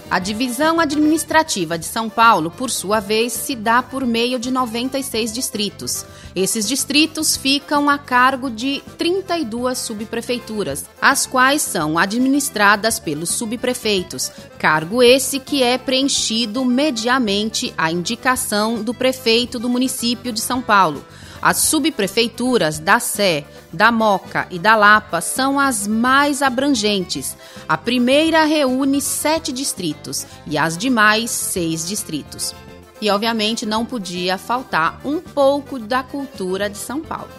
[0.09, 5.33] A divisão administrativa de São Paulo, por sua vez, se dá por meio de 96
[5.33, 6.07] distritos.
[6.35, 14.31] Esses distritos ficam a cargo de 32 subprefeituras, as quais são administradas pelos subprefeitos,
[14.61, 21.05] cargo esse que é preenchido mediamente à indicação do prefeito do município de São Paulo.
[21.47, 27.37] As subprefeituras da Sé, da Moca e da Lapa são as mais abrangentes.
[27.69, 32.53] A primeira reúne sete distritos e as demais seis distritos.
[33.01, 37.31] E, obviamente, não podia faltar um pouco da cultura de São Paulo.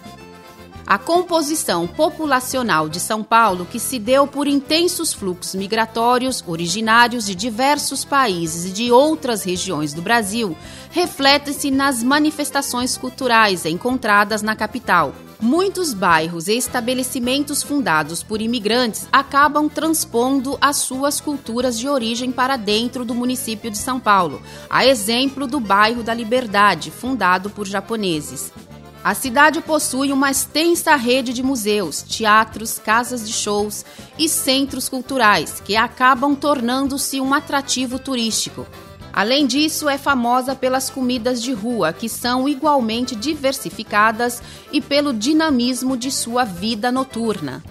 [0.87, 7.35] A composição populacional de São Paulo, que se deu por intensos fluxos migratórios originários de
[7.35, 10.55] diversos países e de outras regiões do Brasil,
[10.89, 15.13] reflete-se nas manifestações culturais encontradas na capital.
[15.41, 22.55] Muitos bairros e estabelecimentos fundados por imigrantes acabam transpondo as suas culturas de origem para
[22.55, 28.53] dentro do município de São Paulo, a exemplo do bairro da Liberdade, fundado por japoneses.
[29.07, 33.85] A cidade possui uma extensa rede de museus, teatros, casas de shows
[34.19, 38.67] e centros culturais que acabam tornando-se um atrativo turístico.
[39.13, 44.43] Além disso, é famosa pelas comidas de rua, que são igualmente diversificadas,
[44.73, 47.63] e pelo dinamismo de sua vida noturna.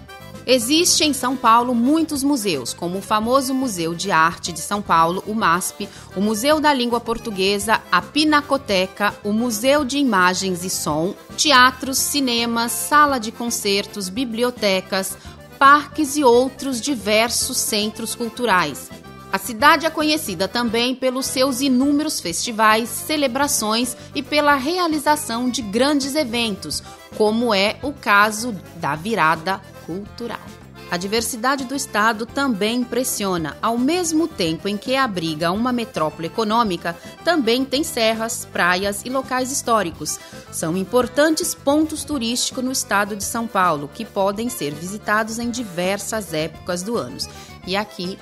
[0.49, 5.25] Existe em São Paulo muitos museus, como o famoso Museu de Arte de São Paulo,
[5.27, 11.17] o MASP, o Museu da Língua Portuguesa, a Pinacoteca, o Museu de Imagens e Som,
[11.37, 15.19] teatros, cinemas, sala de concertos, bibliotecas,
[15.59, 18.89] parques e outros diversos centros culturais.
[19.33, 26.15] A cidade é conhecida também pelos seus inúmeros festivais, celebrações e pela realização de grandes
[26.15, 26.85] eventos,
[27.17, 30.41] como é o caso da Virada Cultural.
[30.89, 33.57] A diversidade do estado também impressiona.
[33.61, 39.51] Ao mesmo tempo em que abriga uma metrópole econômica, também tem serras, praias e locais
[39.51, 40.19] históricos.
[40.53, 46.33] São importantes pontos turísticos no estado de São Paulo, que podem ser visitados em diversas
[46.33, 47.17] épocas do ano.
[47.67, 48.17] E aqui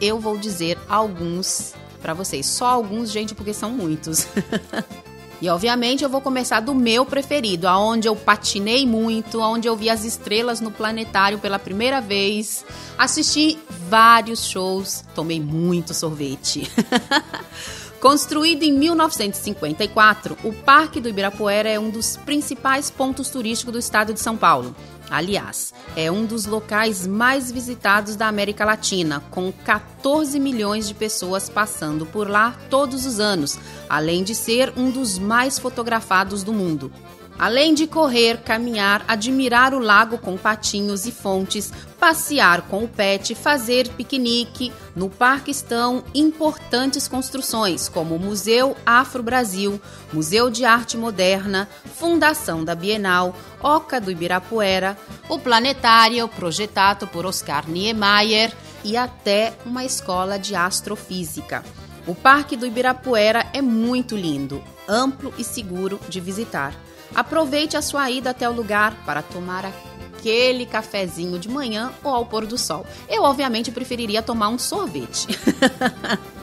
[0.00, 4.26] eu vou dizer alguns para vocês, só alguns, gente, porque são muitos.
[5.40, 9.88] E obviamente eu vou começar do meu preferido, aonde eu patinei muito, aonde eu vi
[9.88, 12.64] as estrelas no planetário pela primeira vez,
[12.98, 16.70] assisti vários shows, tomei muito sorvete.
[18.00, 24.14] Construído em 1954, o Parque do Ibirapuera é um dos principais pontos turísticos do estado
[24.14, 24.74] de São Paulo.
[25.10, 31.48] Aliás, é um dos locais mais visitados da América Latina, com 14 milhões de pessoas
[31.48, 33.58] passando por lá todos os anos,
[33.88, 36.92] além de ser um dos mais fotografados do mundo.
[37.40, 43.34] Além de correr, caminhar, admirar o lago com patinhos e fontes, passear com o pet,
[43.34, 49.80] fazer piquenique, no parque estão importantes construções como o Museu Afro Brasil,
[50.12, 51.66] Museu de Arte Moderna,
[51.96, 54.94] Fundação da Bienal, Oca do Ibirapuera,
[55.26, 58.52] o Planetário, projetado por Oscar Niemeyer,
[58.84, 61.64] e até uma escola de astrofísica.
[62.06, 66.74] O Parque do Ibirapuera é muito lindo, amplo e seguro de visitar.
[67.14, 72.26] Aproveite a sua ida até o lugar para tomar aquele cafezinho de manhã ou ao
[72.26, 72.86] pôr do sol.
[73.08, 75.26] Eu, obviamente, preferiria tomar um sorvete.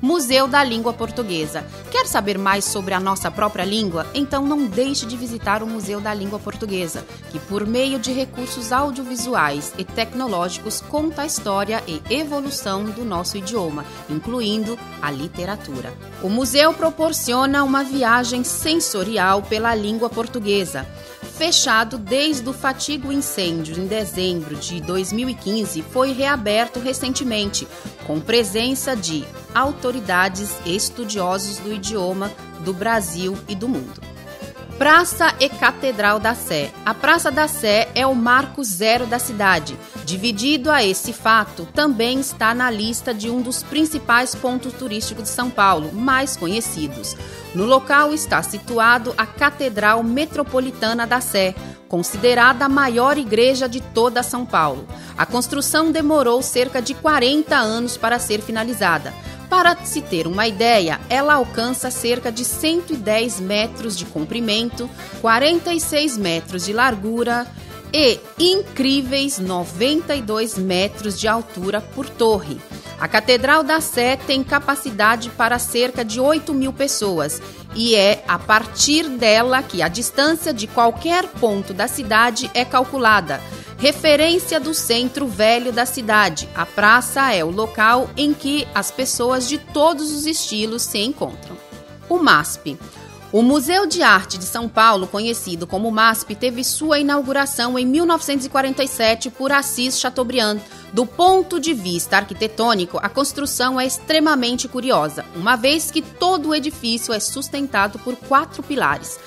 [0.00, 1.66] Museu da Língua Portuguesa.
[1.90, 4.06] Quer saber mais sobre a nossa própria língua?
[4.14, 8.70] Então não deixe de visitar o Museu da Língua Portuguesa, que por meio de recursos
[8.70, 15.92] audiovisuais e tecnológicos conta a história e evolução do nosso idioma, incluindo a literatura.
[16.22, 20.86] O museu proporciona uma viagem sensorial pela língua portuguesa
[21.38, 27.66] fechado desde o fatigo incêndio em dezembro de 2015, foi reaberto recentemente,
[28.08, 29.24] com presença de
[29.54, 32.28] autoridades estudiosos do idioma
[32.64, 34.17] do Brasil e do mundo.
[34.78, 36.70] Praça e Catedral da Sé.
[36.86, 39.76] A Praça da Sé é o marco zero da cidade.
[40.04, 45.30] Dividido a esse fato, também está na lista de um dos principais pontos turísticos de
[45.30, 47.16] São Paulo, mais conhecidos.
[47.56, 51.56] No local está situado a Catedral Metropolitana da Sé,
[51.88, 54.86] considerada a maior igreja de toda São Paulo.
[55.16, 59.12] A construção demorou cerca de 40 anos para ser finalizada.
[59.48, 64.88] Para se ter uma ideia, ela alcança cerca de 110 metros de comprimento,
[65.22, 67.46] 46 metros de largura
[67.92, 72.58] e incríveis 92 metros de altura por torre.
[73.00, 77.40] A Catedral da Sé tem capacidade para cerca de 8 mil pessoas
[77.74, 83.40] e é a partir dela que a distância de qualquer ponto da cidade é calculada
[83.78, 86.48] referência do centro velho da cidade.
[86.54, 91.56] A praça é o local em que as pessoas de todos os estilos se encontram.
[92.08, 92.76] O MASP.
[93.30, 99.28] O Museu de Arte de São Paulo, conhecido como MASP, teve sua inauguração em 1947
[99.28, 100.60] por Assis Chateaubriand.
[100.94, 106.54] Do ponto de vista arquitetônico, a construção é extremamente curiosa, uma vez que todo o
[106.54, 109.18] edifício é sustentado por quatro pilares.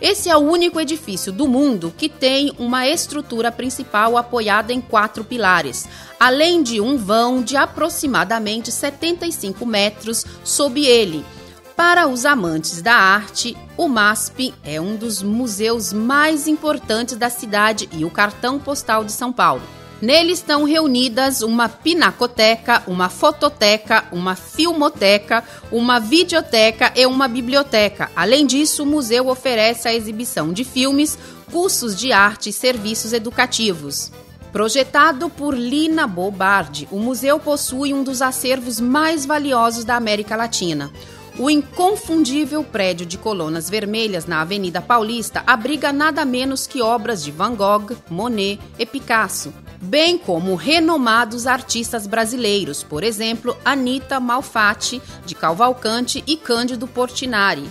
[0.00, 5.22] Esse é o único edifício do mundo que tem uma estrutura principal apoiada em quatro
[5.22, 5.86] pilares,
[6.18, 11.22] além de um vão de aproximadamente 75 metros sob ele.
[11.82, 17.88] Para os amantes da arte, o MASP é um dos museus mais importantes da cidade
[17.90, 19.62] e o cartão postal de São Paulo.
[19.98, 28.10] Nele estão reunidas uma pinacoteca, uma fototeca, uma filmoteca, uma videoteca e uma biblioteca.
[28.14, 31.18] Além disso, o museu oferece a exibição de filmes,
[31.50, 34.12] cursos de arte e serviços educativos.
[34.52, 40.92] Projetado por Lina Bobardi, o museu possui um dos acervos mais valiosos da América Latina.
[41.40, 47.30] O inconfundível prédio de colunas vermelhas na Avenida Paulista abriga nada menos que obras de
[47.30, 55.34] Van Gogh, Monet e Picasso bem como renomados artistas brasileiros, por exemplo, Anita Malfatti, de
[55.34, 57.64] Calvalcante e Cândido Portinari.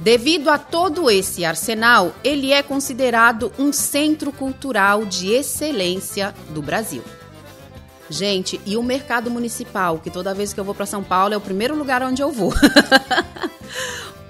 [0.00, 7.04] Devido a todo esse arsenal, ele é considerado um centro cultural de excelência do Brasil.
[8.12, 11.36] Gente, e o mercado municipal, que toda vez que eu vou para São Paulo é
[11.36, 12.52] o primeiro lugar onde eu vou.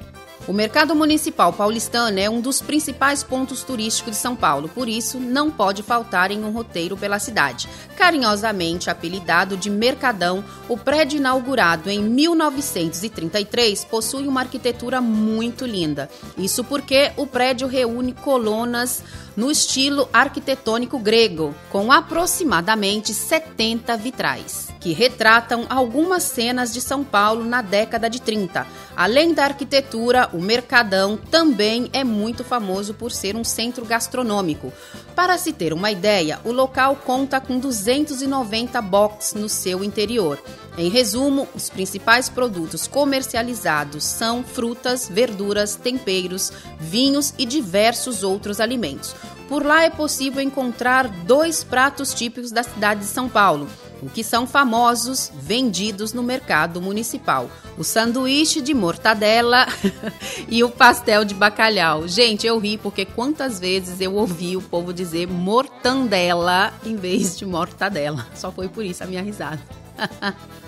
[0.48, 5.20] O mercado municipal paulistano é um dos principais pontos turísticos de São Paulo, por isso
[5.20, 7.68] não pode faltar em um roteiro pela cidade.
[7.96, 16.10] Carinhosamente apelidado de Mercadão, o prédio inaugurado em 1933 possui uma arquitetura muito linda.
[16.36, 19.00] Isso porque o prédio reúne colunas
[19.36, 27.44] no estilo arquitetônico grego, com aproximadamente 70 vitrais, que retratam algumas cenas de São Paulo
[27.44, 28.66] na década de 30.
[28.96, 34.72] Além da arquitetura, o Mercadão também é muito famoso por ser um centro gastronômico.
[35.14, 40.42] Para se ter uma ideia, o local conta com 290 boxes no seu interior.
[40.76, 49.14] Em resumo, os principais produtos comercializados são frutas, verduras, temperos, vinhos e diversos outros alimentos.
[49.48, 53.68] Por lá é possível encontrar dois pratos típicos da cidade de São Paulo,
[54.02, 57.48] o que são famosos vendidos no mercado municipal:
[57.78, 59.66] o sanduíche de mortadela
[60.48, 62.06] e o pastel de bacalhau.
[62.08, 67.46] Gente, eu ri porque quantas vezes eu ouvi o povo dizer mortandela em vez de
[67.46, 68.26] mortadela.
[68.34, 69.60] Só foi por isso a minha risada.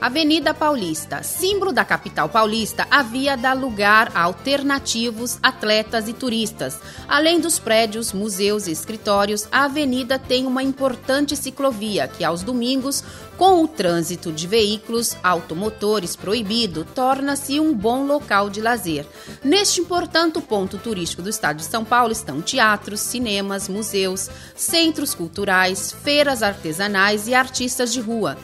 [0.00, 6.78] Avenida Paulista, símbolo da capital paulista, havia dar lugar a alternativos, atletas e turistas.
[7.08, 13.02] Além dos prédios, museus e escritórios, a avenida tem uma importante ciclovia que, aos domingos,
[13.38, 19.06] com o trânsito de veículos automotores proibido, torna-se um bom local de lazer.
[19.42, 25.92] Neste importante ponto turístico do estado de São Paulo estão teatros, cinemas, museus, centros culturais,
[26.02, 28.36] feiras artesanais e artistas de rua.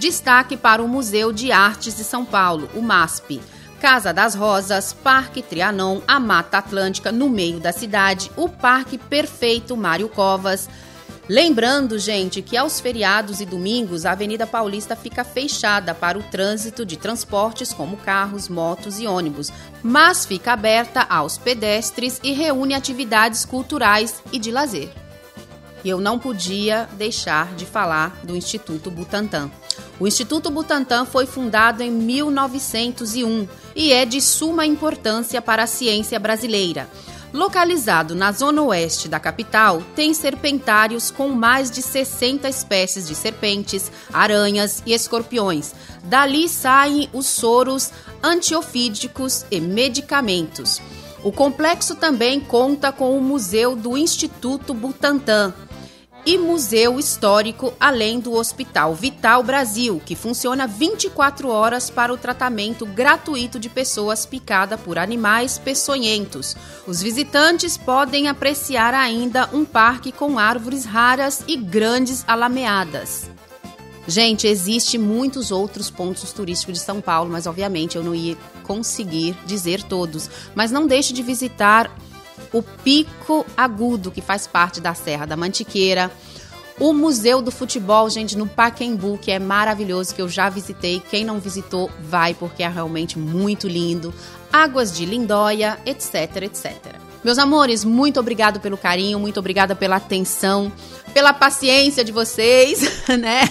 [0.00, 3.38] Destaque para o Museu de Artes de São Paulo, o MASP.
[3.78, 9.76] Casa das Rosas, Parque Trianon, a Mata Atlântica no meio da cidade, o Parque Perfeito
[9.76, 10.70] Mário Covas.
[11.28, 16.86] Lembrando, gente, que aos feriados e domingos a Avenida Paulista fica fechada para o trânsito
[16.86, 23.44] de transportes como carros, motos e ônibus, mas fica aberta aos pedestres e reúne atividades
[23.44, 24.88] culturais e de lazer.
[25.84, 29.50] E eu não podia deixar de falar do Instituto Butantan.
[29.98, 36.18] O Instituto Butantan foi fundado em 1901 e é de suma importância para a ciência
[36.18, 36.88] brasileira.
[37.32, 43.90] Localizado na zona oeste da capital, tem serpentários com mais de 60 espécies de serpentes,
[44.12, 45.72] aranhas e escorpiões.
[46.02, 50.80] Dali saem os soros antiofídicos e medicamentos.
[51.22, 55.54] O complexo também conta com o Museu do Instituto Butantan,
[56.24, 62.84] e Museu Histórico, além do Hospital Vital Brasil, que funciona 24 horas para o tratamento
[62.86, 66.56] gratuito de pessoas picadas por animais peçonhentos.
[66.86, 73.30] Os visitantes podem apreciar ainda um parque com árvores raras e grandes alameadas.
[74.06, 79.36] Gente, existe muitos outros pontos turísticos de São Paulo, mas obviamente eu não ia conseguir
[79.46, 80.28] dizer todos.
[80.54, 81.90] Mas não deixe de visitar
[82.52, 86.10] o Pico Agudo, que faz parte da Serra da Mantiqueira.
[86.78, 91.02] O Museu do Futebol, gente, no Paquembu, que é maravilhoso, que eu já visitei.
[91.10, 94.14] Quem não visitou, vai, porque é realmente muito lindo.
[94.50, 96.74] Águas de Lindóia, etc, etc.
[97.22, 100.72] Meus amores, muito obrigado pelo carinho, muito obrigada pela atenção,
[101.12, 103.42] pela paciência de vocês, né?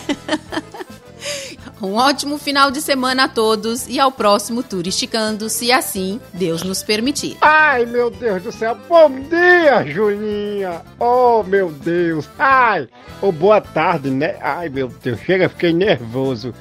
[1.82, 6.84] Um ótimo final de semana a todos e ao próximo Turisticando, se assim Deus nos
[6.84, 7.38] permitir.
[7.42, 8.78] Ai, meu Deus do céu.
[8.88, 10.82] Bom dia, Julinha.
[11.00, 12.28] Oh, meu Deus.
[12.38, 12.88] Ai,
[13.22, 14.36] oh, boa tarde, né?
[14.42, 15.20] Ai, meu Deus.
[15.22, 16.54] Chega, fiquei nervoso.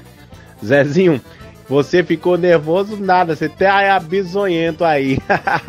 [0.64, 1.20] Zezinho,
[1.68, 3.34] você ficou nervoso nada.
[3.34, 5.18] Você tá abisonhento aí.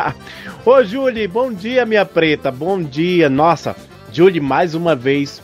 [0.63, 2.51] Ô, Julie, bom dia, minha preta.
[2.51, 3.29] Bom dia.
[3.29, 3.75] Nossa,
[4.11, 5.41] Julie, mais uma vez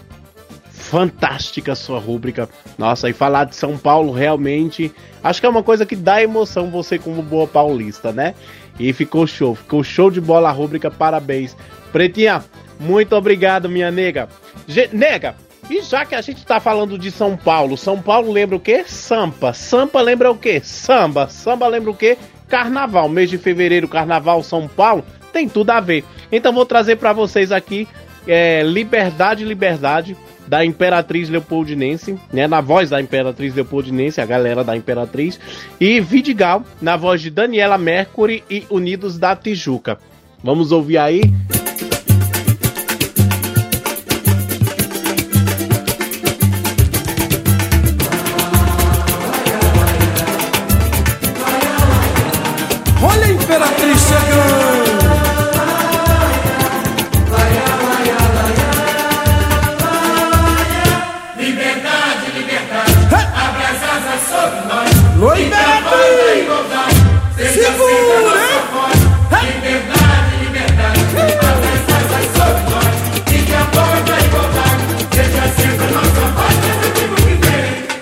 [0.76, 2.50] fantástica a sua rúbrica.
[2.78, 4.92] Nossa, e falar de São Paulo realmente,
[5.24, 8.36] acho que é uma coisa que dá emoção você como boa paulista, né?
[8.80, 11.56] E ficou show, ficou show de bola a rúbrica, parabéns.
[11.92, 12.44] Pretinha,
[12.80, 14.28] muito obrigado, minha nega.
[14.68, 15.36] Ge nega,
[15.70, 18.84] e já que a gente tá falando de São Paulo, São Paulo lembra o quê?
[18.86, 19.54] Sampa.
[19.54, 20.62] Sampa lembra o quê?
[20.64, 21.28] Samba.
[21.30, 22.18] Samba lembra o quê?
[22.48, 23.10] Carnaval.
[23.10, 25.04] Mês de fevereiro, Carnaval, São Paulo,
[25.34, 26.04] tem tudo a ver.
[26.32, 27.88] Então vou trazer para vocês aqui
[28.28, 30.16] é, Liberdade, Liberdade,
[30.48, 35.40] da Imperatriz Leopoldinense, né, na voz da Imperatriz Leopoldinense, a galera da Imperatriz,
[35.80, 39.98] e Vidigal, na voz de Daniela Mercury e Unidos da Tijuca.
[40.44, 41.22] Vamos ouvir aí.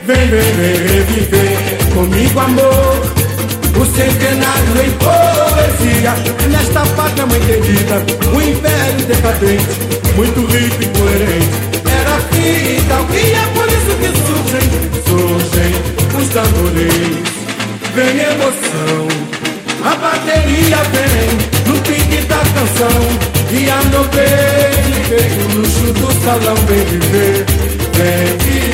[0.06, 3.24] Viver, reviver comigo amor.
[3.76, 6.14] O centenário em poesia.
[6.50, 9.66] Nesta pátria mãe querida O império decadente.
[10.16, 11.74] Muito rico e coerente.
[11.90, 14.68] Era fita E é por isso que surgem?
[15.08, 15.74] Surgem
[16.22, 17.34] os tamborins.
[17.96, 19.08] Vem emoção.
[19.84, 21.32] A bateria vem
[21.66, 23.02] No pique da canção.
[23.52, 26.56] E a nobreza Vem o luxo do salão.
[26.68, 27.46] Vem viver
[27.94, 28.74] Vem viver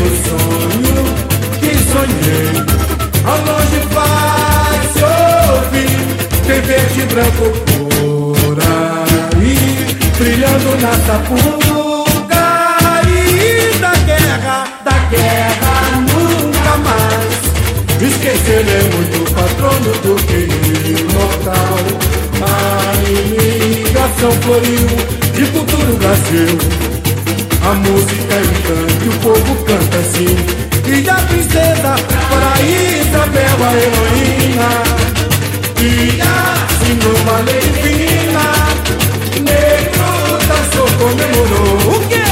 [0.00, 0.53] o Que
[1.94, 2.50] sonhei.
[3.24, 5.02] Ao longe vai se
[5.54, 5.96] ouvir
[6.46, 9.56] Tem verde e branco por aí
[10.18, 12.46] Brilhando na sapuca
[13.08, 17.34] E da guerra, da guerra nunca mais.
[18.02, 20.40] Esquecer é muito patrono do que
[21.00, 21.78] imortal.
[22.42, 22.52] A
[23.08, 24.88] imigração floriu
[25.32, 26.58] de futuro Brasil
[27.62, 31.94] A música é um canto e o povo canta assim e a princesa
[32.28, 34.70] para Isabel a heroína
[35.80, 38.46] E assim numa lei fina
[39.40, 40.10] Negro
[40.46, 41.96] dançou, comemorou.
[41.96, 42.28] O quê?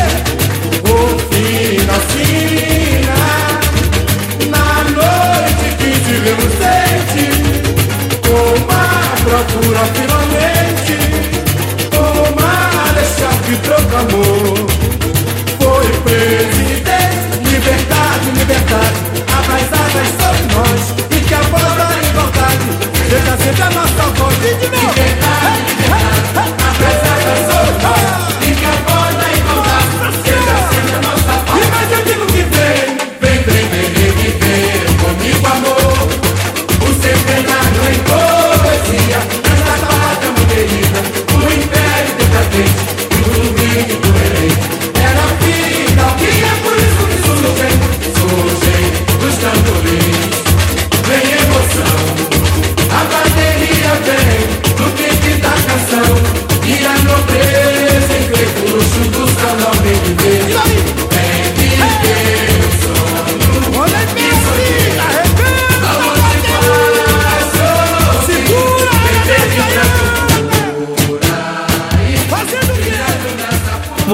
[0.84, 0.92] O
[1.32, 3.20] fim da sina
[4.50, 7.26] Na noite que tivemos sente
[8.28, 8.84] Uma
[9.24, 10.94] procura finalmente
[11.96, 14.71] Uma deixar que proclamou
[23.52, 25.31] Sempre a nossa voz Liberdade, liberdade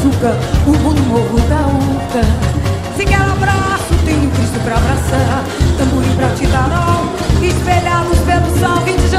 [0.00, 0.34] açúcar
[0.66, 0.72] O
[1.08, 2.24] morro da Uca.
[2.96, 5.44] Se quer abraço, tenho Cristo pra abraçar.
[5.76, 6.70] Tamborim pra te dar
[7.42, 9.09] Espelhados pelo Rio de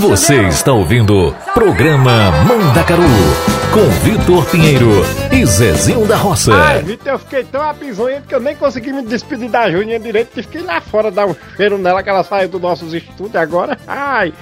[0.00, 3.02] Você está ouvindo Programa Mandacaru
[3.70, 4.88] com Vitor Pinheiro
[5.30, 6.54] e Zezinho da Roça.
[6.54, 10.30] Ai, Vitor, eu fiquei tão abisonhento que eu nem consegui me despedir da Juninha direito,
[10.32, 13.78] que fiquei lá fora dar um cheiro nela, que ela saiu dos nossos estúdios agora.
[13.86, 14.32] Ai,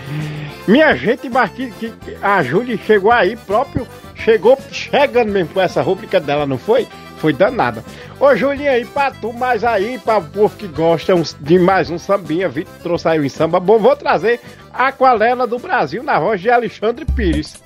[0.69, 6.47] minha gente, que, a Júlia chegou aí próprio, chegou chegando mesmo com essa rúbrica dela,
[6.47, 6.87] não foi?
[7.17, 7.83] Foi danada.
[8.21, 11.97] Ô, Julinha, aí pra tu, mais aí, pra o povo que gosta de mais um
[11.99, 14.41] sambinha, Vitor trouxe aí um samba bom, vou trazer
[14.73, 17.63] a Aquarela do Brasil na voz de Alexandre Pires.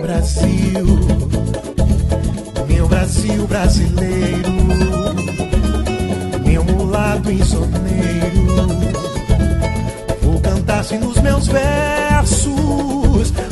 [0.00, 0.86] Brasil,
[2.68, 4.50] meu Brasil brasileiro,
[6.46, 8.97] meu mulato insoneiro.
[10.78, 12.52] Cantar-se nos meus versos,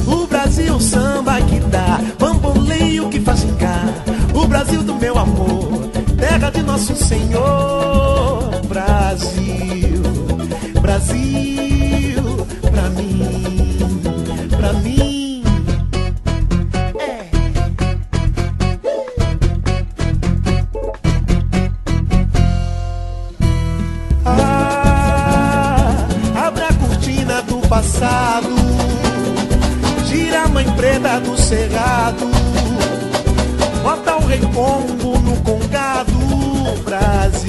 [0.06, 3.92] o Brasil samba que dá, bamboleio que faz engar,
[4.32, 8.48] o Brasil do meu amor, terra de nosso Senhor.
[8.68, 10.02] Brasil,
[10.80, 13.88] Brasil, pra mim,
[14.56, 15.05] pra mim.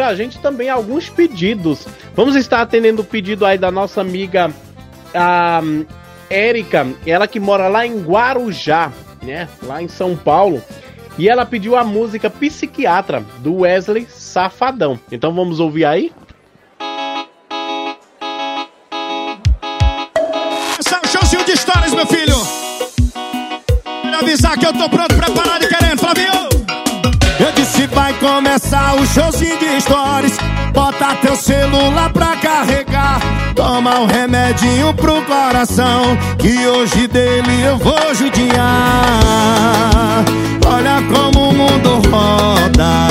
[0.00, 1.86] pra gente também alguns pedidos.
[2.16, 4.50] Vamos estar atendendo o pedido aí da nossa amiga
[5.12, 5.60] a
[6.30, 8.90] Érica, ela que mora lá em Guarujá,
[9.22, 9.46] né?
[9.62, 10.62] Lá em São Paulo.
[11.18, 14.98] E ela pediu a música Psiquiatra do Wesley Safadão.
[15.12, 16.10] Então vamos ouvir aí?
[20.78, 22.36] Esse é de histórias, meu filho.
[24.00, 26.49] Quero avisar que eu tô pronto, preparado e querendo, Flavinho.
[28.42, 30.38] Começar o showzinho de stories.
[30.72, 33.20] Bota teu celular pra carregar.
[33.54, 38.64] Toma um remedinho pro coração Que hoje dele eu vou judiar.
[40.66, 43.08] Olha como o mundo roda.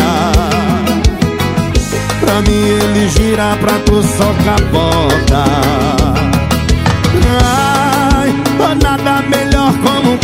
[2.19, 5.43] Pra mim ele gira pra tu só capota.
[7.45, 8.33] Ai,
[8.81, 10.17] nada melhor como o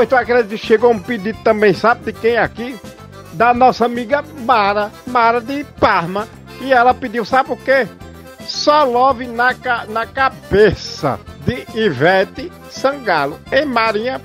[0.00, 2.74] pois tu acredita que chegou um pedido também, sabe de quem aqui?
[3.34, 6.26] Da nossa amiga Mara, Mara de Parma.
[6.62, 7.86] E ela pediu, sabe o quê?
[8.46, 13.38] Só love na, ca- na cabeça de Ivete Sangalo.
[13.52, 14.18] Ei, Marinha,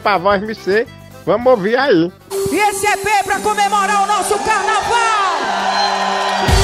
[0.48, 0.88] me ser,
[1.26, 2.10] vamos ouvir aí.
[2.52, 6.55] E esse EP pra comemorar o nosso carnaval!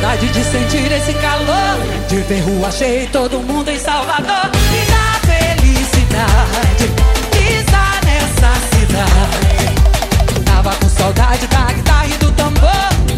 [0.00, 1.76] Saudade de sentir esse calor.
[2.08, 4.50] De ver rua cheia e todo mundo em Salvador.
[4.72, 6.90] E da felicidade
[7.30, 10.44] Pisar nessa cidade.
[10.44, 12.70] Tava com saudade da guitarra e do tambor.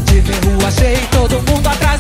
[0.05, 1.92] De ver rua cheia e todo mundo atrás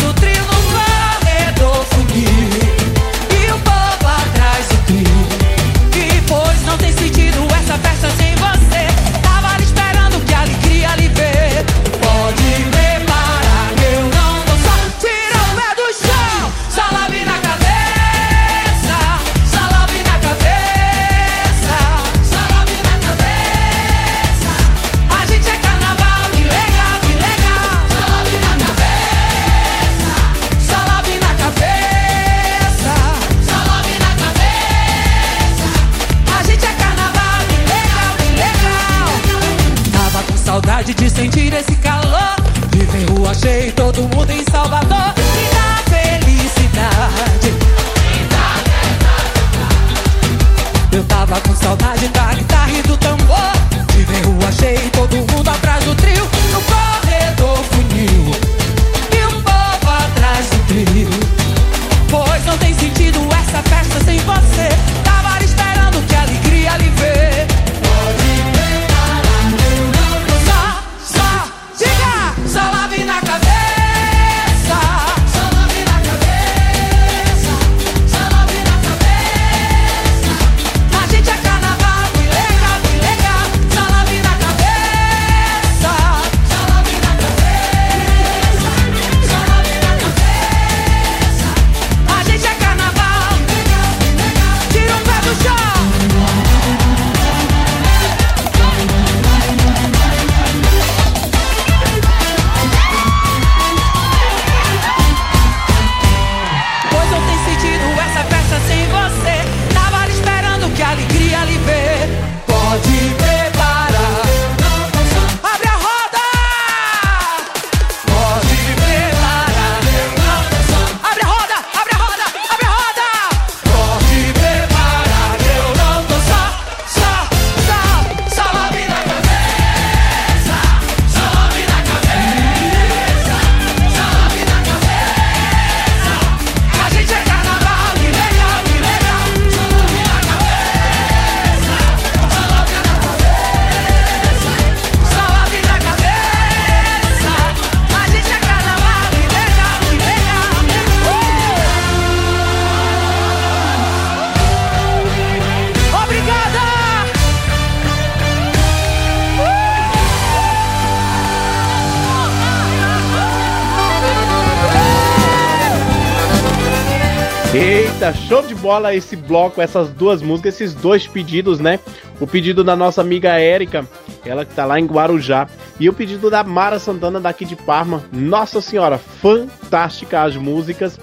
[168.62, 171.80] bola esse bloco, essas duas músicas, esses dois pedidos, né?
[172.20, 173.84] O pedido da nossa amiga Érica,
[174.24, 175.48] ela que tá lá em Guarujá,
[175.80, 178.04] e o pedido da Mara Santana daqui de Parma.
[178.12, 180.98] Nossa senhora, fantástica as músicas.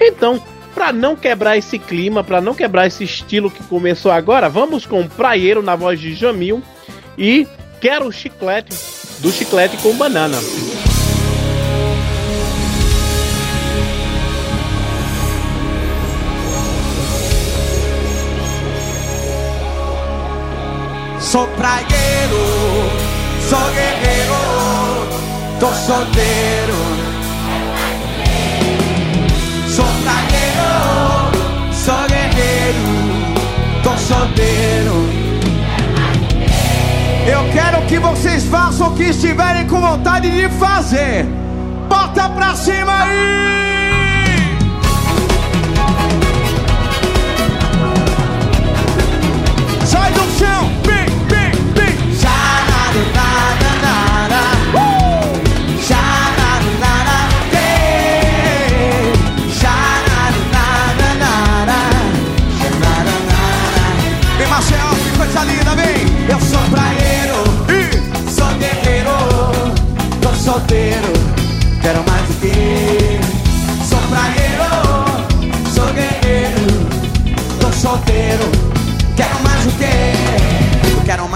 [0.00, 0.42] Então,
[0.74, 5.06] pra não quebrar esse clima, pra não quebrar esse estilo que começou agora, vamos com
[5.06, 6.60] Praieiro na voz de Jamil
[7.16, 7.46] e
[7.80, 8.76] Quero Chiclete,
[9.20, 10.36] do Chiclete com Banana.
[21.34, 22.38] Sou praieiro,
[23.48, 24.36] sou guerreiro,
[25.58, 26.76] tô solteiro.
[29.66, 32.84] Sou praieiro, sou guerreiro,
[33.82, 35.08] tô solteiro.
[37.26, 41.26] Eu quero que vocês façam o que estiverem com vontade de fazer.
[41.88, 43.73] Bota pra cima aí!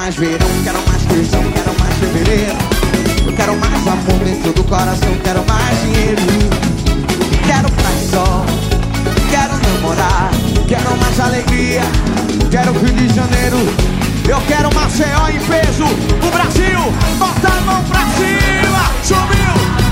[0.09, 2.57] Mais verão, quero mais tesão, quero mais fevereiro.
[3.27, 6.23] Eu quero mais amor dentro do coração, quero mais dinheiro.
[7.45, 8.47] Quero e sol,
[9.31, 10.31] quero namorar,
[10.67, 11.83] quero mais alegria,
[12.51, 13.59] quero Rio de Janeiro.
[14.27, 16.81] Eu quero Maceió em peso, o Brasil,
[17.19, 19.88] bota a mão pra cima, subiu,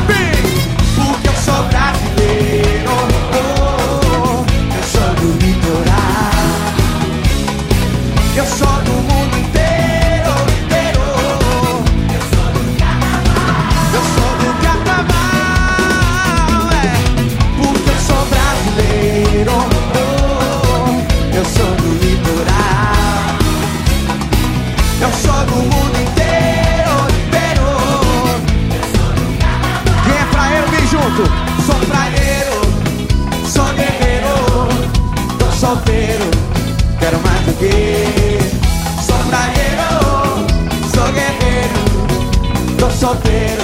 [39.05, 40.47] Sou praeiro,
[40.95, 43.63] sou guerreiro, tô solteiro,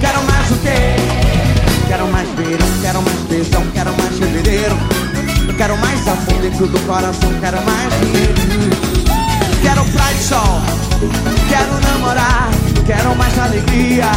[0.00, 1.88] quero mais do que.
[1.88, 4.76] Quero mais verão, quero mais tesão, quero mais fevereiro.
[5.48, 8.34] Eu quero mais amor dentro do coração, quero mais dinheiro.
[9.62, 10.60] Quero praia e sol,
[11.48, 12.50] quero namorar,
[12.86, 14.10] quero mais alegria.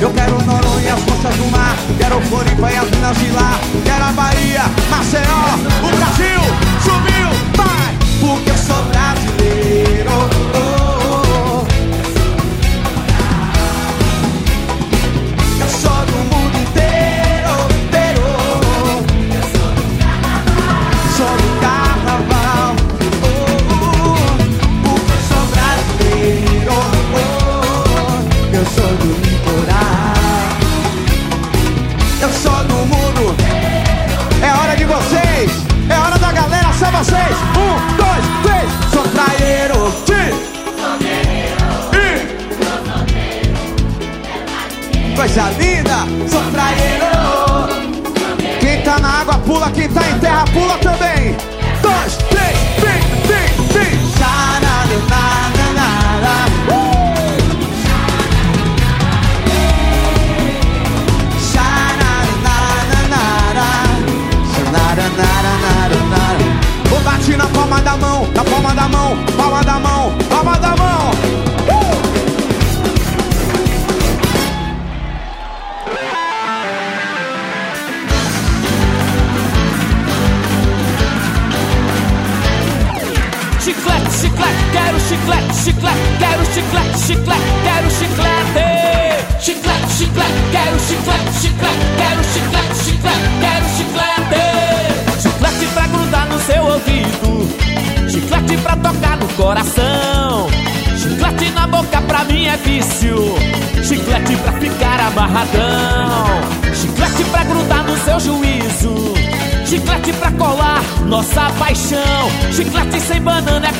[0.00, 3.32] Eu quero Noronha, as forças do mar, quero Floripa e as minas de.
[3.84, 5.44] Quero a Bahia, Maceió,
[5.82, 6.40] o Brasil,
[6.82, 10.10] subiu, vai, porque eu sou brasileiro.
[10.12, 10.60] oh, oh,
[11.34, 11.66] oh.
[15.60, 17.52] Eu sou do mundo inteiro.
[19.34, 20.86] Eu sou do carnaval,
[21.16, 22.68] sou do carnaval.
[24.84, 26.76] Porque eu sou brasileiro.
[28.52, 30.14] Eu sou do litoral.
[32.20, 33.24] Eu sou do mundo.
[34.40, 35.50] É hora de vocês.
[35.88, 37.71] É hora da galera, são vocês.
[45.32, 45.96] Coisa linda,
[46.28, 47.06] sou praieiro.
[48.60, 51.51] Quem tá na água pula, quem tá em terra pula também.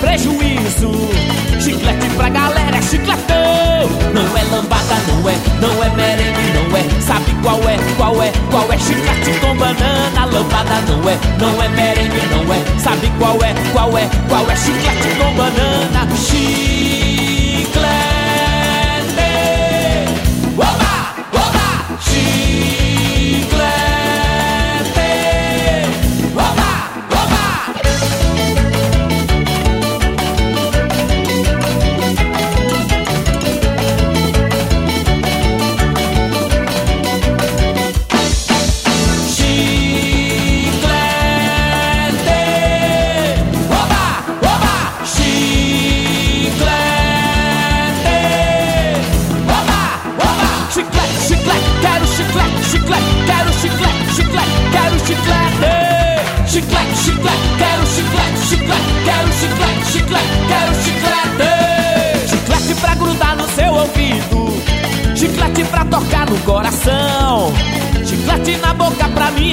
[0.01, 0.91] Prejuízo.
[1.61, 3.89] Chiclete pra galera é chicletão.
[4.15, 7.01] Não é lambada, não é, não é merengue, não é.
[7.01, 8.79] Sabe qual é, qual é, qual é?
[8.79, 10.25] Chiclete com banana.
[10.25, 12.81] Lambada não é, não é merengue, não é.
[12.81, 14.57] Sabe qual é, qual é, qual é?
[14.57, 16.09] Chiclete com banana.
[16.17, 16.92] Chiclete.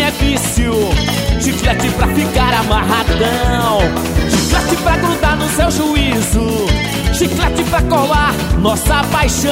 [0.01, 0.73] É vício.
[1.41, 3.80] Chiclete pra ficar amarradão.
[4.30, 6.67] Chiclete pra grudar no seu juízo.
[7.13, 9.51] Chiclete pra colar nossa paixão.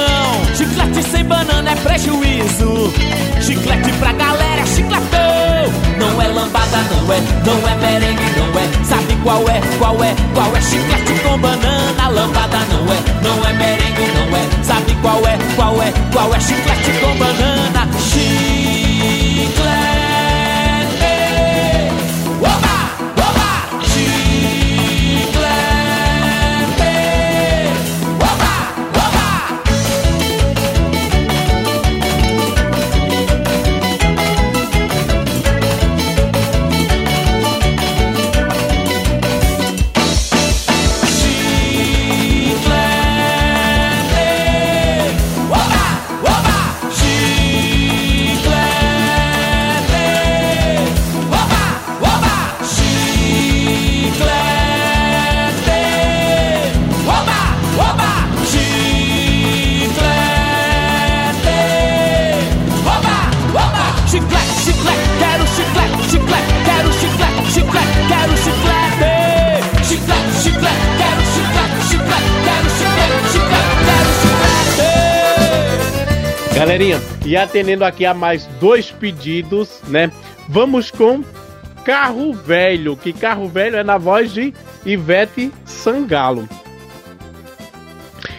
[0.54, 2.92] Chiclete sem banana é prejuízo.
[3.40, 5.28] Chiclete pra galera é chicletão.
[5.98, 8.84] Não é lambada, não é, não é merengue, não é.
[8.84, 10.60] Sabe qual é, qual é, qual é?
[10.60, 12.08] Chiclete com banana.
[12.08, 14.64] Lambada não é, não é merengue, não é.
[14.64, 16.40] Sabe qual é, qual é, qual é?
[16.40, 17.88] Chiclete com banana.
[17.98, 18.57] Chiclete.
[76.78, 80.12] galerinha, e atendendo aqui a mais dois pedidos, né?
[80.48, 81.24] Vamos com
[81.84, 84.54] Carro Velho, que Carro Velho é na voz de
[84.86, 86.48] Ivete Sangalo.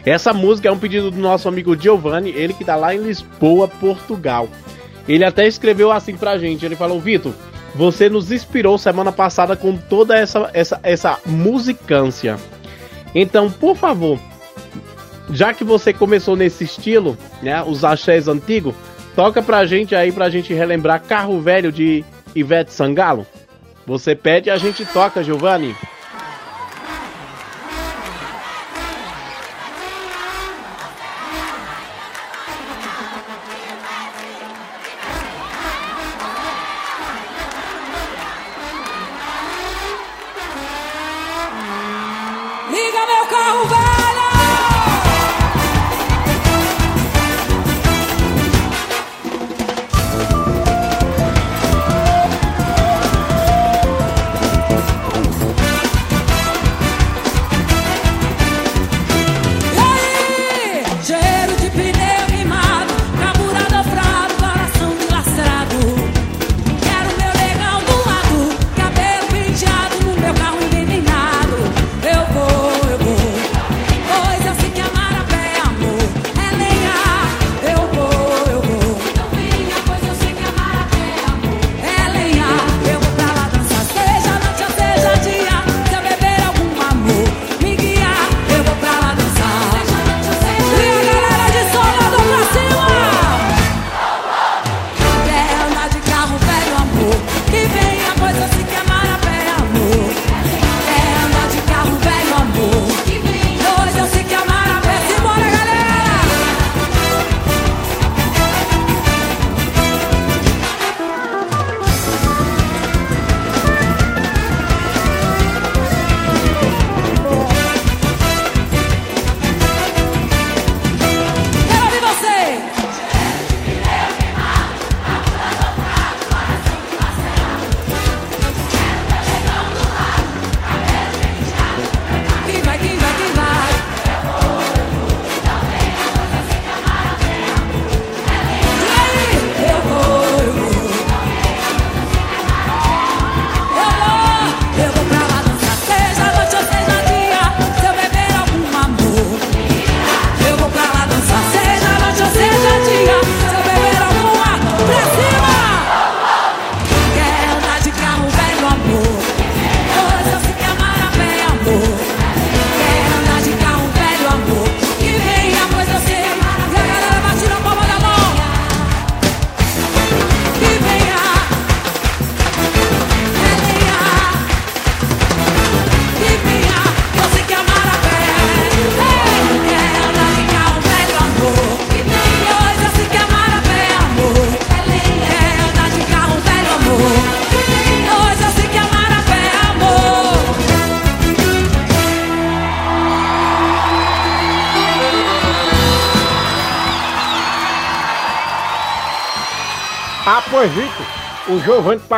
[0.06, 3.68] Essa música é um pedido do nosso amigo Giovanni, ele que tá lá em Lisboa,
[3.68, 4.48] Portugal.
[5.06, 7.34] Ele até escreveu assim pra gente, ele falou, Vitor,
[7.76, 12.38] você nos inspirou semana passada com toda essa, essa, essa musicância.
[13.14, 14.18] Então, por favor,
[15.32, 18.76] já que você começou nesse estilo, né, os axés antigos,
[19.16, 22.04] toca pra gente aí, pra gente relembrar Carro Velho de
[22.36, 23.26] Ivete Sangalo.
[23.86, 25.76] Você pede e a gente toca, Giovanni.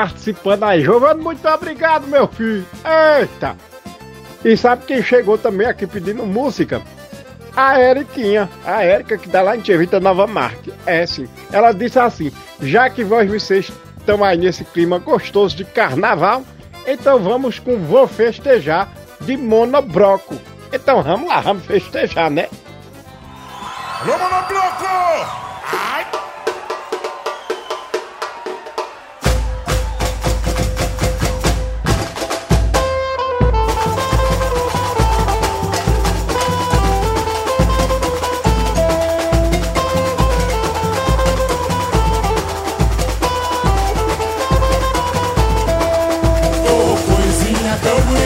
[0.02, 0.82] participando aí.
[0.82, 2.66] Giovanni, muito obrigado, meu filho.
[3.20, 3.56] Eita!
[4.44, 6.82] E sabe quem chegou também aqui pedindo música?
[7.56, 10.74] A Eriquinha, a Erika que dá lá em Tchevita Nova Marque.
[10.86, 11.28] É sim.
[11.52, 16.44] Ela disse assim: já que vós vocês estão aí nesse clima gostoso de carnaval,
[16.88, 20.36] então vamos com Vou Festejar de Monobroco.
[20.74, 22.48] Então vamos lá, vamos festejar, né?
[24.02, 25.41] Alô, Monobroco!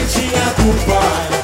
[0.08, 1.35] tinha culpa.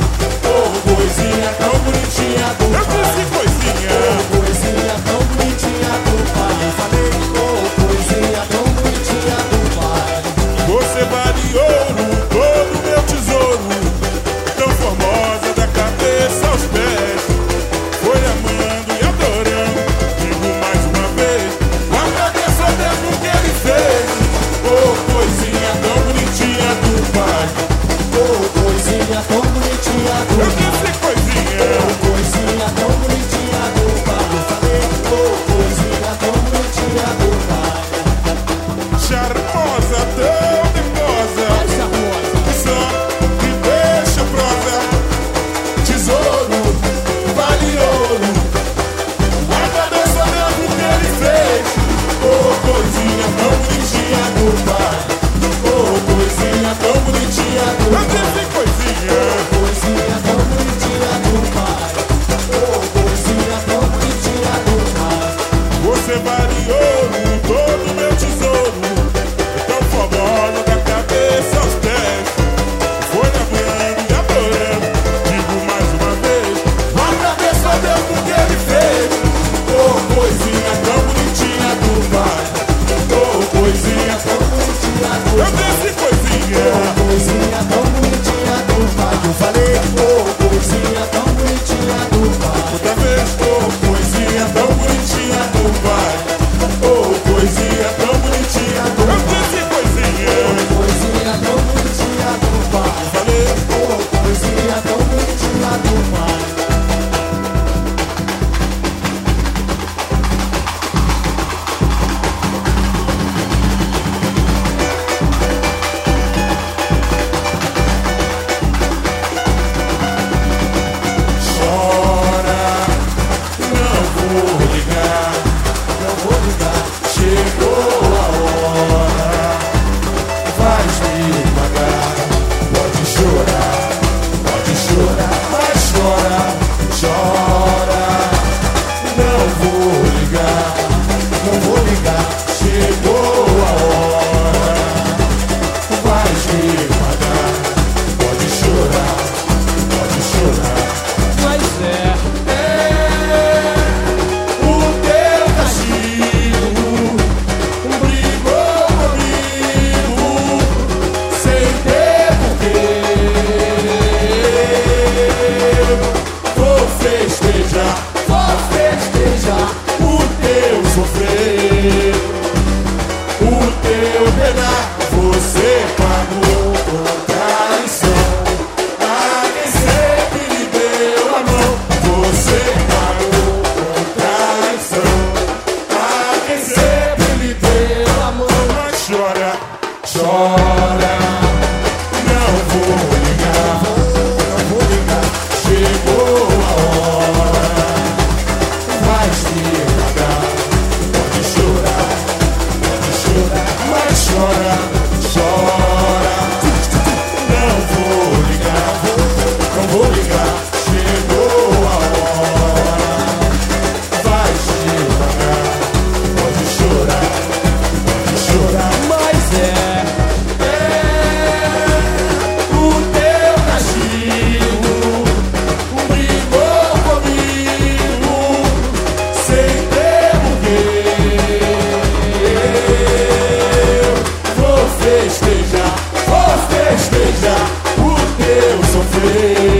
[239.32, 239.71] day.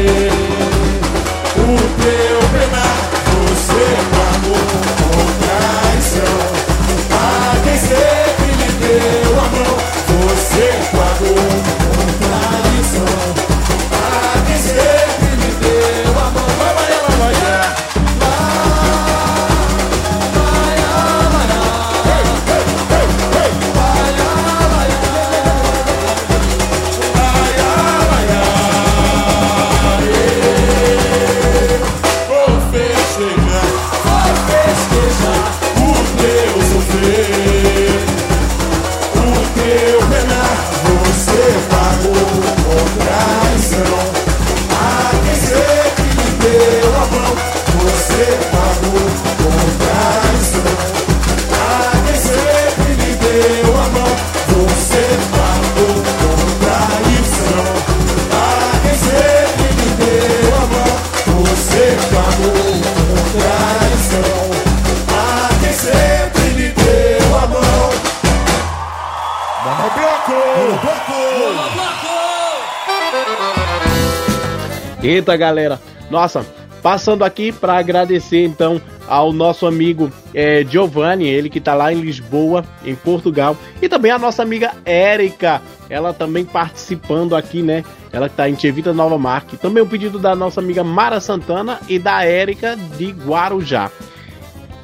[75.22, 75.80] Eita, galera.
[76.10, 76.44] Nossa,
[76.82, 82.00] passando aqui para agradecer então ao nosso amigo é, Giovanni, ele que está lá em
[82.00, 87.84] Lisboa, em Portugal, e também a nossa amiga Érica, ela também participando aqui, né?
[88.12, 89.56] Ela que está em Tevita Nova Marque.
[89.56, 93.92] Também o pedido da nossa amiga Mara Santana e da Érica de Guarujá.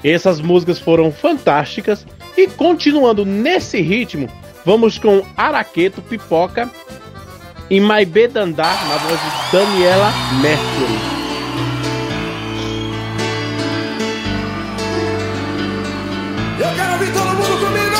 [0.04, 2.06] Essas músicas foram fantásticas
[2.36, 4.28] e continuando nesse ritmo,
[4.64, 6.70] vamos com Araqueto Pipoca
[7.70, 10.98] e Maibê Dandá na voz de Daniela Mercury.
[16.58, 17.98] Eu quero ouvir todo mundo comigo!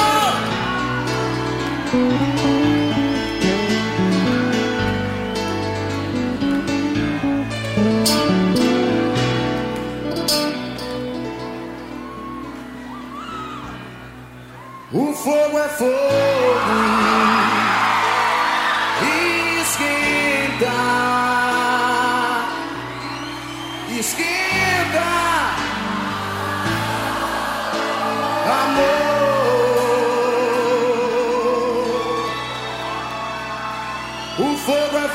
[14.90, 16.27] O fogo é fogo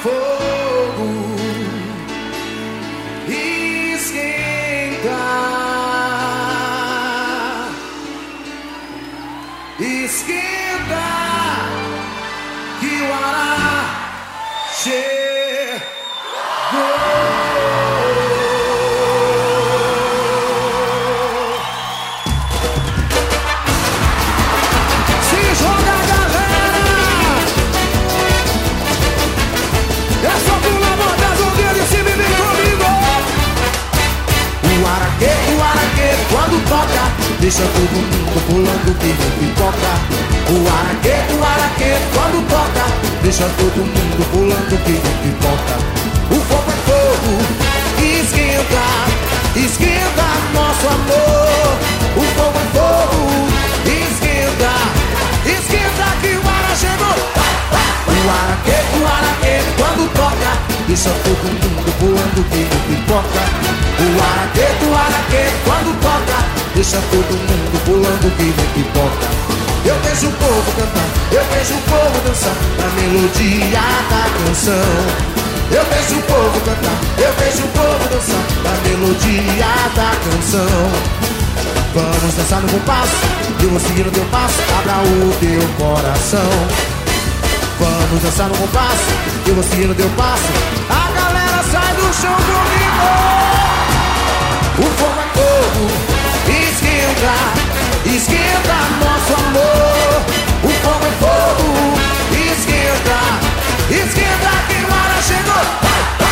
[0.03, 0.32] fogo
[37.43, 39.91] deixa todo mundo pulando que nem pipoca.
[40.47, 42.85] O araqueto, o araqueto, quando toca,
[43.21, 45.75] deixa todo mundo pulando que nem pipoca.
[46.31, 47.33] O fogo é fogo,
[47.99, 48.85] esquenta,
[49.59, 51.75] esquenta nosso amor.
[52.15, 53.21] O fogo é fogo,
[53.91, 54.71] esquenta,
[55.45, 57.17] esquenta que o ara chegou.
[58.07, 63.41] O araqueto, o araqueto, quando toca, deixa todo mundo pulando que nem pipoca.
[63.97, 66.37] O araqueto, o araqueto, quando toca,
[66.75, 69.27] deixa todo mundo pulando que nem pipoca.
[69.85, 75.33] Eu vejo o povo cantar, eu vejo o povo dançar na melodia da canção.
[75.71, 79.65] Eu vejo o povo cantar, eu vejo o povo dançar na melodia
[79.95, 80.91] da canção.
[81.95, 83.17] Vamos dançar no compasso,
[83.63, 87.02] eu vou seguir o teu passo, abra o teu coração.
[87.83, 89.11] Vamos dançar no compasso,
[89.45, 90.43] eu vou seguir o teu passo,
[90.89, 93.09] a galera sai do chão comigo.
[94.77, 95.91] O fogo é fogo,
[96.47, 97.35] esquenta,
[98.05, 100.21] esquenta nosso amor.
[100.63, 101.67] O fogo é fogo,
[102.51, 103.19] esquenta,
[103.89, 106.22] esquenta que o chegou.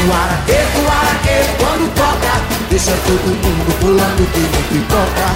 [0.00, 2.32] O araqueto, o araqueto, quando toca,
[2.70, 5.28] deixa todo mundo pulando que nem pipoca.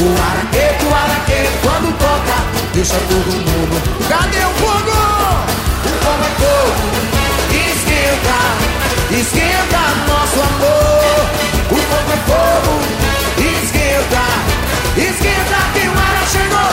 [0.00, 2.36] O araqueto, o araqueto, quando toca,
[2.72, 3.76] deixa todo mundo.
[4.08, 4.96] Cadê o fogo?
[5.84, 6.84] O fogo é fogo,
[7.52, 8.38] esquenta,
[9.20, 11.20] esquenta nosso amor.
[11.70, 12.72] O fogo é fogo,
[13.36, 14.24] esquenta,
[14.96, 16.72] esquenta que o ara chegou.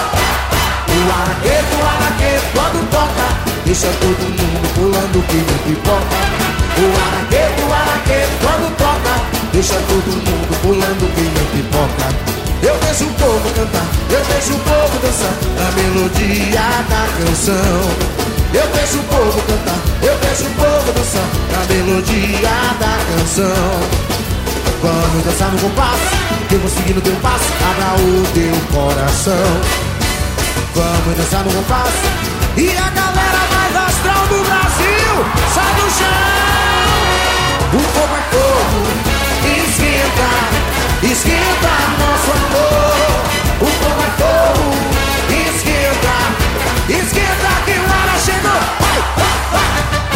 [0.96, 3.28] O araqueto, o araqueto, quando toca,
[3.74, 6.22] deixa todo mundo pulando que nem pipoca.
[6.78, 9.14] O araqueto, o araqueto, quando toca,
[9.52, 12.06] deixa todo mundo pulando que nem pipoca.
[12.62, 17.82] Eu vejo o povo cantar, eu vejo o povo dançar na melodia da canção.
[18.54, 23.80] Eu vejo o povo cantar, eu vejo o povo dançar na melodia da canção.
[24.84, 26.14] Vamos dançar no compasso,
[26.48, 29.50] que eu vou no teu passo, abra o teu coração.
[30.76, 31.98] Vamos dançar no compasso,
[32.56, 33.43] e a galera
[34.54, 35.14] Brasil
[35.52, 36.94] sai do chão.
[37.74, 38.82] O fogo é fogo,
[39.58, 40.30] esquenta,
[41.12, 42.94] esquenta nosso amor.
[43.62, 44.68] O fogo é fogo,
[45.48, 46.16] esquenta,
[46.88, 48.62] esquenta que o ara chegou.
[48.80, 50.13] Vai, vai, vai.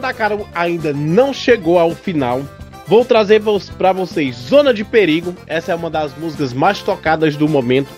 [0.00, 2.40] Mandacaru ainda não chegou ao final.
[2.86, 3.42] Vou trazer
[3.76, 5.34] para vocês Zona de Perigo.
[5.46, 7.90] Essa é uma das músicas mais tocadas do momento,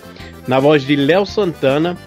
[0.45, 1.97] na voz de Léo Santana.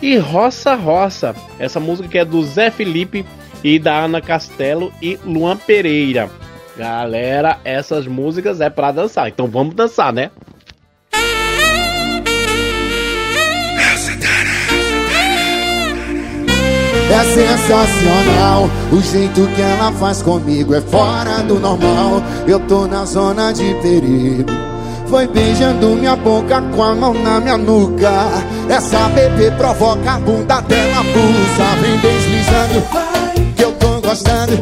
[0.00, 3.26] E Roça Roça, essa música que é do Zé Felipe
[3.62, 6.30] e da Ana Castelo e Luan Pereira.
[6.74, 9.28] Galera, essas músicas é para dançar.
[9.28, 10.30] Então vamos dançar, né?
[17.12, 22.22] É sensacional o jeito que ela faz comigo é fora do normal.
[22.46, 24.50] Eu tô na zona de perigo.
[25.08, 28.10] Foi beijando minha boca com a mão na minha nuca.
[28.66, 33.54] Essa bebê provoca a bunda dela pulsa, vem deslizando.
[33.56, 34.52] Que eu tô gostando.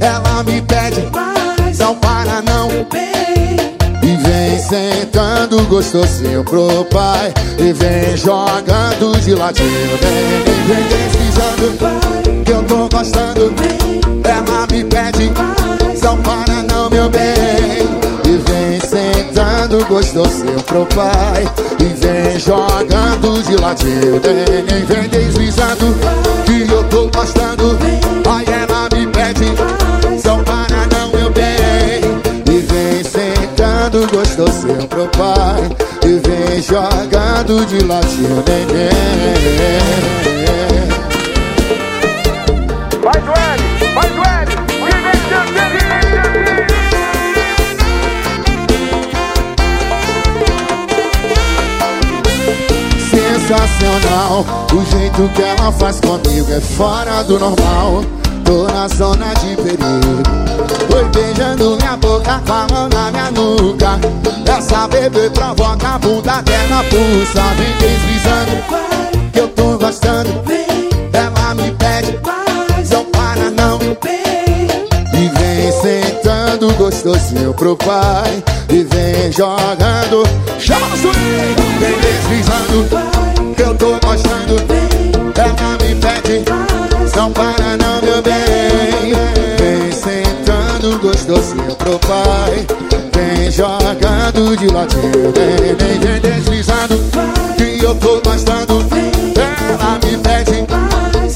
[0.00, 1.08] Ela me pede,
[1.78, 3.17] não para não.
[5.18, 7.34] Vem sentando gostosinho pro pai.
[7.58, 13.52] E vem jogando de ladinho Vem, vem deslizando Que eu tô gostando.
[14.22, 15.32] Ela me pede
[16.02, 17.88] Não para não, meu bem.
[18.24, 21.44] E vem sentando gostosinho pro pai.
[21.80, 25.96] E vem jogando de ladinho Vem, vem deslizando
[26.46, 27.76] Que eu tô gostando.
[28.30, 28.87] Aí ela
[35.16, 35.68] pai
[36.04, 39.78] E vem jogando de ladinho neném
[43.02, 43.62] Vai, Duane!
[43.94, 44.68] Vai, Duane!
[53.10, 58.04] Sensacional O jeito que ela faz comigo é fora do normal
[58.48, 60.22] Tô na zona de perigo.
[60.90, 64.00] Foi beijando minha boca com a mão na minha nuca.
[64.50, 67.42] Essa bebê provoca a bunda dela pulsa.
[67.58, 70.30] Vem deslizando Que eu tô gostando.
[71.12, 72.18] Ela me pede
[72.90, 73.78] Não para não.
[75.12, 78.42] E vem sentando gostosinho pro pai.
[78.70, 80.26] E vem jogando
[80.58, 81.12] Chama no
[81.80, 84.56] Vem deslizando Que eu tô gostando.
[85.36, 89.12] Ela me pede Não para não meu bem.
[89.58, 92.64] Vem sentando gostosinho pro pai.
[93.12, 96.96] Vem jogando de ladinho Vem, vem, vem deslizando.
[97.56, 98.86] Que eu tô gostando
[99.34, 100.64] Ela me pede.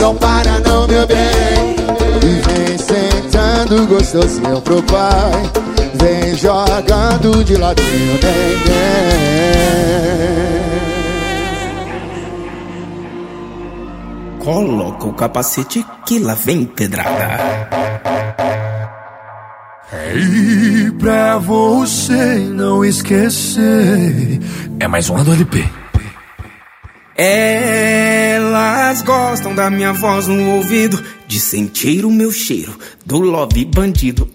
[0.01, 1.75] Não para não meu bem.
[2.21, 5.51] Vem sentando gostosinho pro pai.
[5.95, 10.82] Vem jogando de ladinho Vem, vem
[14.43, 17.39] Coloca o capacete que lá vem pedrada.
[20.17, 24.41] E pra você não esquecer.
[24.81, 25.65] É mais uma do LP.
[27.15, 34.29] Elas gostam da minha voz no ouvido, de sentir o meu cheiro, do love bandido.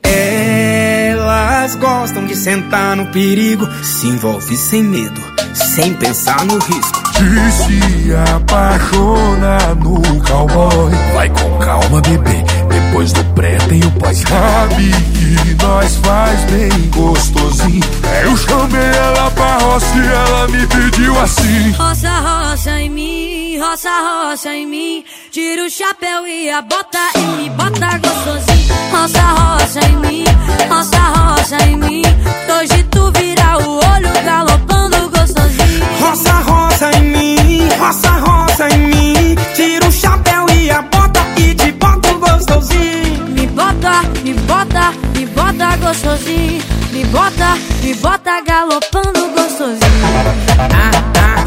[1.28, 5.22] Elas gostam de sentar no perigo, se envolve sem medo,
[5.54, 7.04] sem pensar no risco.
[7.12, 10.94] De se apaixonar no cowboy.
[11.14, 12.46] Vai com calma, bebê.
[12.70, 14.20] Depois do pré tem o pós.
[14.20, 17.84] Sabe que nós faz bem gostosinho.
[18.24, 21.72] Eu chamei ela pra roça e ela me pediu assim.
[21.72, 25.04] Roça, roça em mim, roça, roça em mim.
[25.32, 28.76] Tira o chapéu e a bota e me bota gostosinho.
[28.92, 30.26] Roça, roça em mim,
[30.70, 32.04] roça, roça em mim.
[32.50, 35.86] Hoje tu vira o olho galopando gostosinho.
[36.00, 39.36] Roça, roça em mim, roça, roça em mim.
[39.56, 43.28] Tira o chapéu e a bota e te bota gostosinho.
[43.30, 46.64] Me bota, me bota, me bota gostosinho.
[46.92, 49.78] Me bota, me bota galopando gostosinho.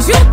[0.01, 0.30] Juntou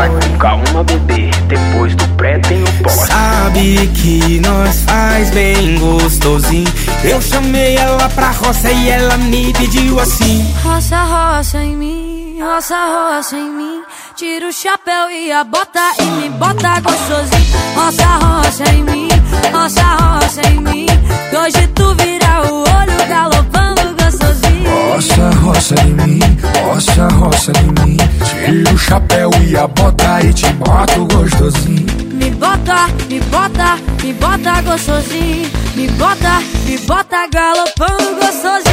[0.00, 1.30] Vai com calma, bebê.
[1.46, 3.06] Depois do pré tem o pós.
[3.06, 6.72] Sabe que nós faz bem gostosinho.
[7.04, 10.50] Eu chamei ela pra roça e ela me pediu assim.
[10.64, 13.82] Roça, roça em mim, roça, roça em mim.
[14.16, 17.58] Tira o chapéu e a bota e me bota gostosinho.
[17.74, 19.08] Roça, roça em mim,
[19.52, 20.86] roça, roça em mim.
[21.28, 23.49] Que hoje tu vira o olho galopando.
[24.90, 26.18] Roça, roça em mim,
[26.64, 27.96] roça, roça em mim.
[28.24, 31.86] Tira o chapéu e a bota e te boto gostosinho.
[32.12, 35.48] Me bota, me bota, me bota gostosinho.
[35.76, 38.70] Me bota, me bota galopando gostosinho.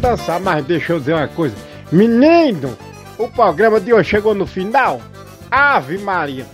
[0.00, 1.54] Dançar, mas deixa eu dizer uma coisa.
[1.92, 2.76] Menino,
[3.18, 5.00] o programa de hoje chegou no final.
[5.50, 6.46] Ave Maria.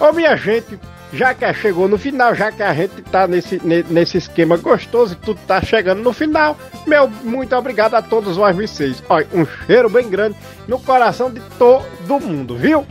[0.00, 0.78] Ô minha gente,
[1.12, 5.12] já que chegou no final, já que a gente tá nesse, ne- nesse esquema gostoso
[5.14, 9.02] e tudo tá chegando no final, meu muito obrigado a todos vocês.
[9.08, 10.36] Olha, um cheiro bem grande
[10.66, 12.86] no coração de todo mundo, viu?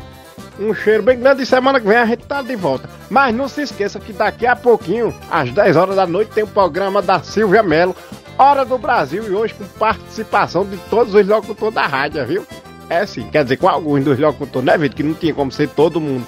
[0.60, 2.88] Um cheiro bem grande e semana que vem a gente tá de volta.
[3.10, 6.48] Mas não se esqueça que daqui a pouquinho, às 10 horas da noite, tem o
[6.48, 7.96] programa da Silvia Mello,
[8.38, 12.48] Hora do Brasil, e hoje com participação de todos os locutores da rádio, viu?
[12.90, 14.98] É sim, quer dizer, com alguns dos locutores, né, Vitor?
[14.98, 16.26] Que não tinha como ser todo mundo.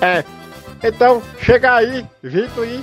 [0.00, 0.24] É.
[0.82, 2.82] Então, chega aí, Vitor, e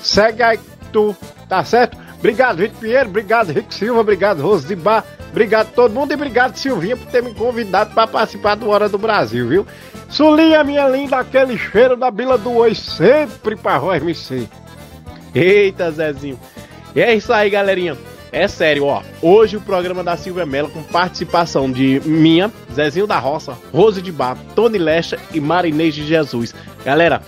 [0.00, 0.58] segue aí
[0.92, 1.14] tu,
[1.48, 1.96] tá certo?
[2.18, 6.56] Obrigado, Vitor Pinheiro, obrigado, Rico Silva, obrigado, Rose de Bar, obrigado todo mundo e obrigado,
[6.56, 9.66] Silvinha, por ter me convidado para participar do Hora do Brasil, viu?
[10.08, 14.48] Sulinha, minha linda, aquele cheiro da Bila do Oi, sempre voz me ser.
[15.34, 16.38] Eita, Zezinho.
[16.94, 17.96] E é isso aí, galerinha.
[18.32, 19.02] É sério, ó.
[19.20, 24.10] Hoje o programa da Silvia Mello com participação de minha, Zezinho da Roça, Rose de
[24.10, 26.54] Bar, Tony Lesta e Marinês de Jesus.
[26.82, 27.20] Galera,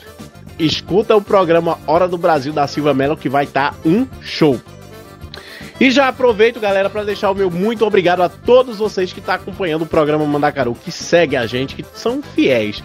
[0.59, 4.59] escuta o programa Hora do Brasil da Silvia Mello que vai estar um show.
[5.79, 9.35] E já aproveito, galera, para deixar o meu muito obrigado a todos vocês que estão
[9.35, 12.83] acompanhando o programa Mandacaru, que segue a gente, que são fiéis.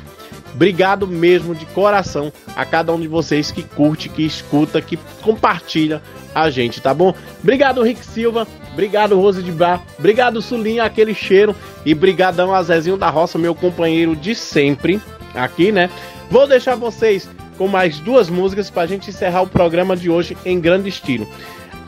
[0.53, 6.01] Obrigado mesmo de coração a cada um de vocês que curte, que escuta, que compartilha
[6.33, 7.13] a gente, tá bom?
[7.41, 8.47] Obrigado, Rick Silva.
[8.73, 9.81] Obrigado, Rose de Bar.
[9.97, 11.55] Obrigado, Sulinha, aquele cheiro.
[11.85, 15.01] E brigadão a Zezinho da Roça, meu companheiro de sempre
[15.33, 15.89] aqui, né?
[16.29, 17.27] Vou deixar vocês
[17.57, 21.27] com mais duas músicas pra gente encerrar o programa de hoje em grande estilo.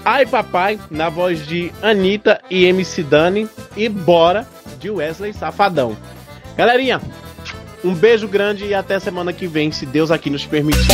[0.03, 3.47] Ai Papai, na voz de Anitta e MC Dani.
[3.77, 4.47] E Bora,
[4.79, 5.95] de Wesley Safadão.
[6.57, 6.99] Galerinha,
[7.83, 10.87] um beijo grande e até semana que vem, se Deus aqui nos permitir.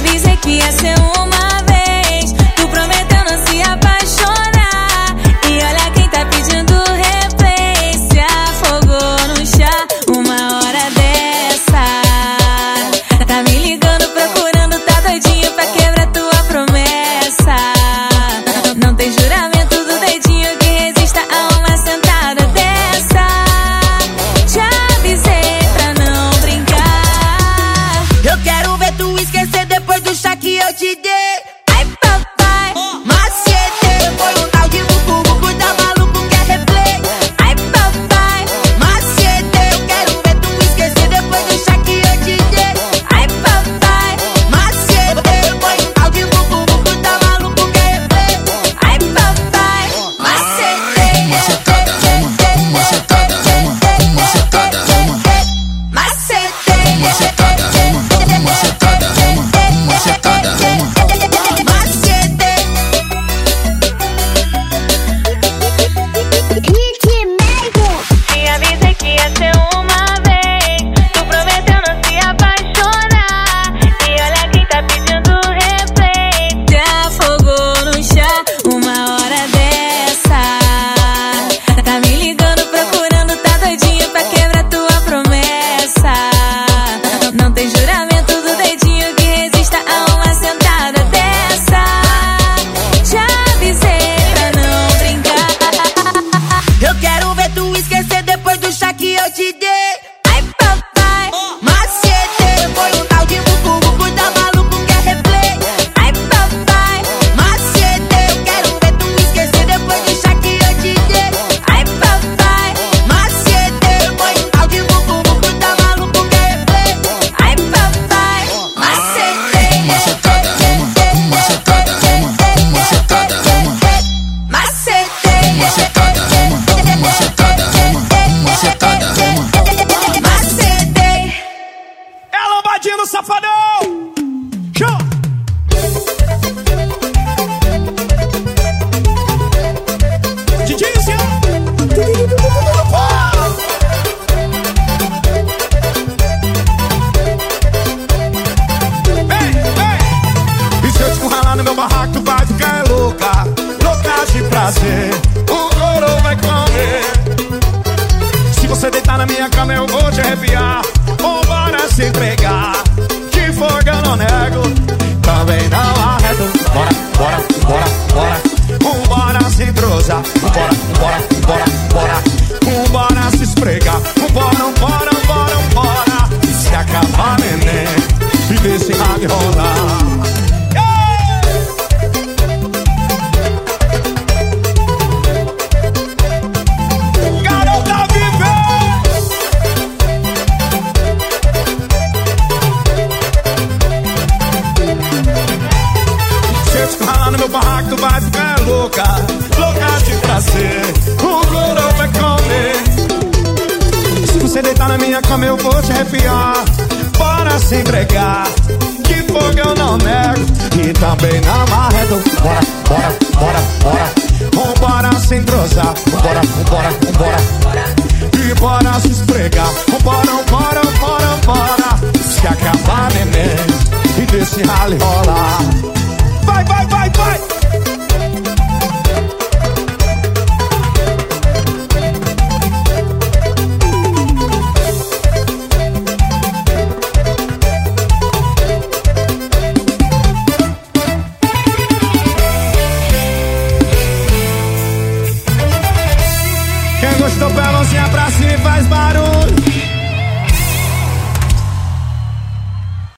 [0.00, 1.19] Avisei que ia ser uma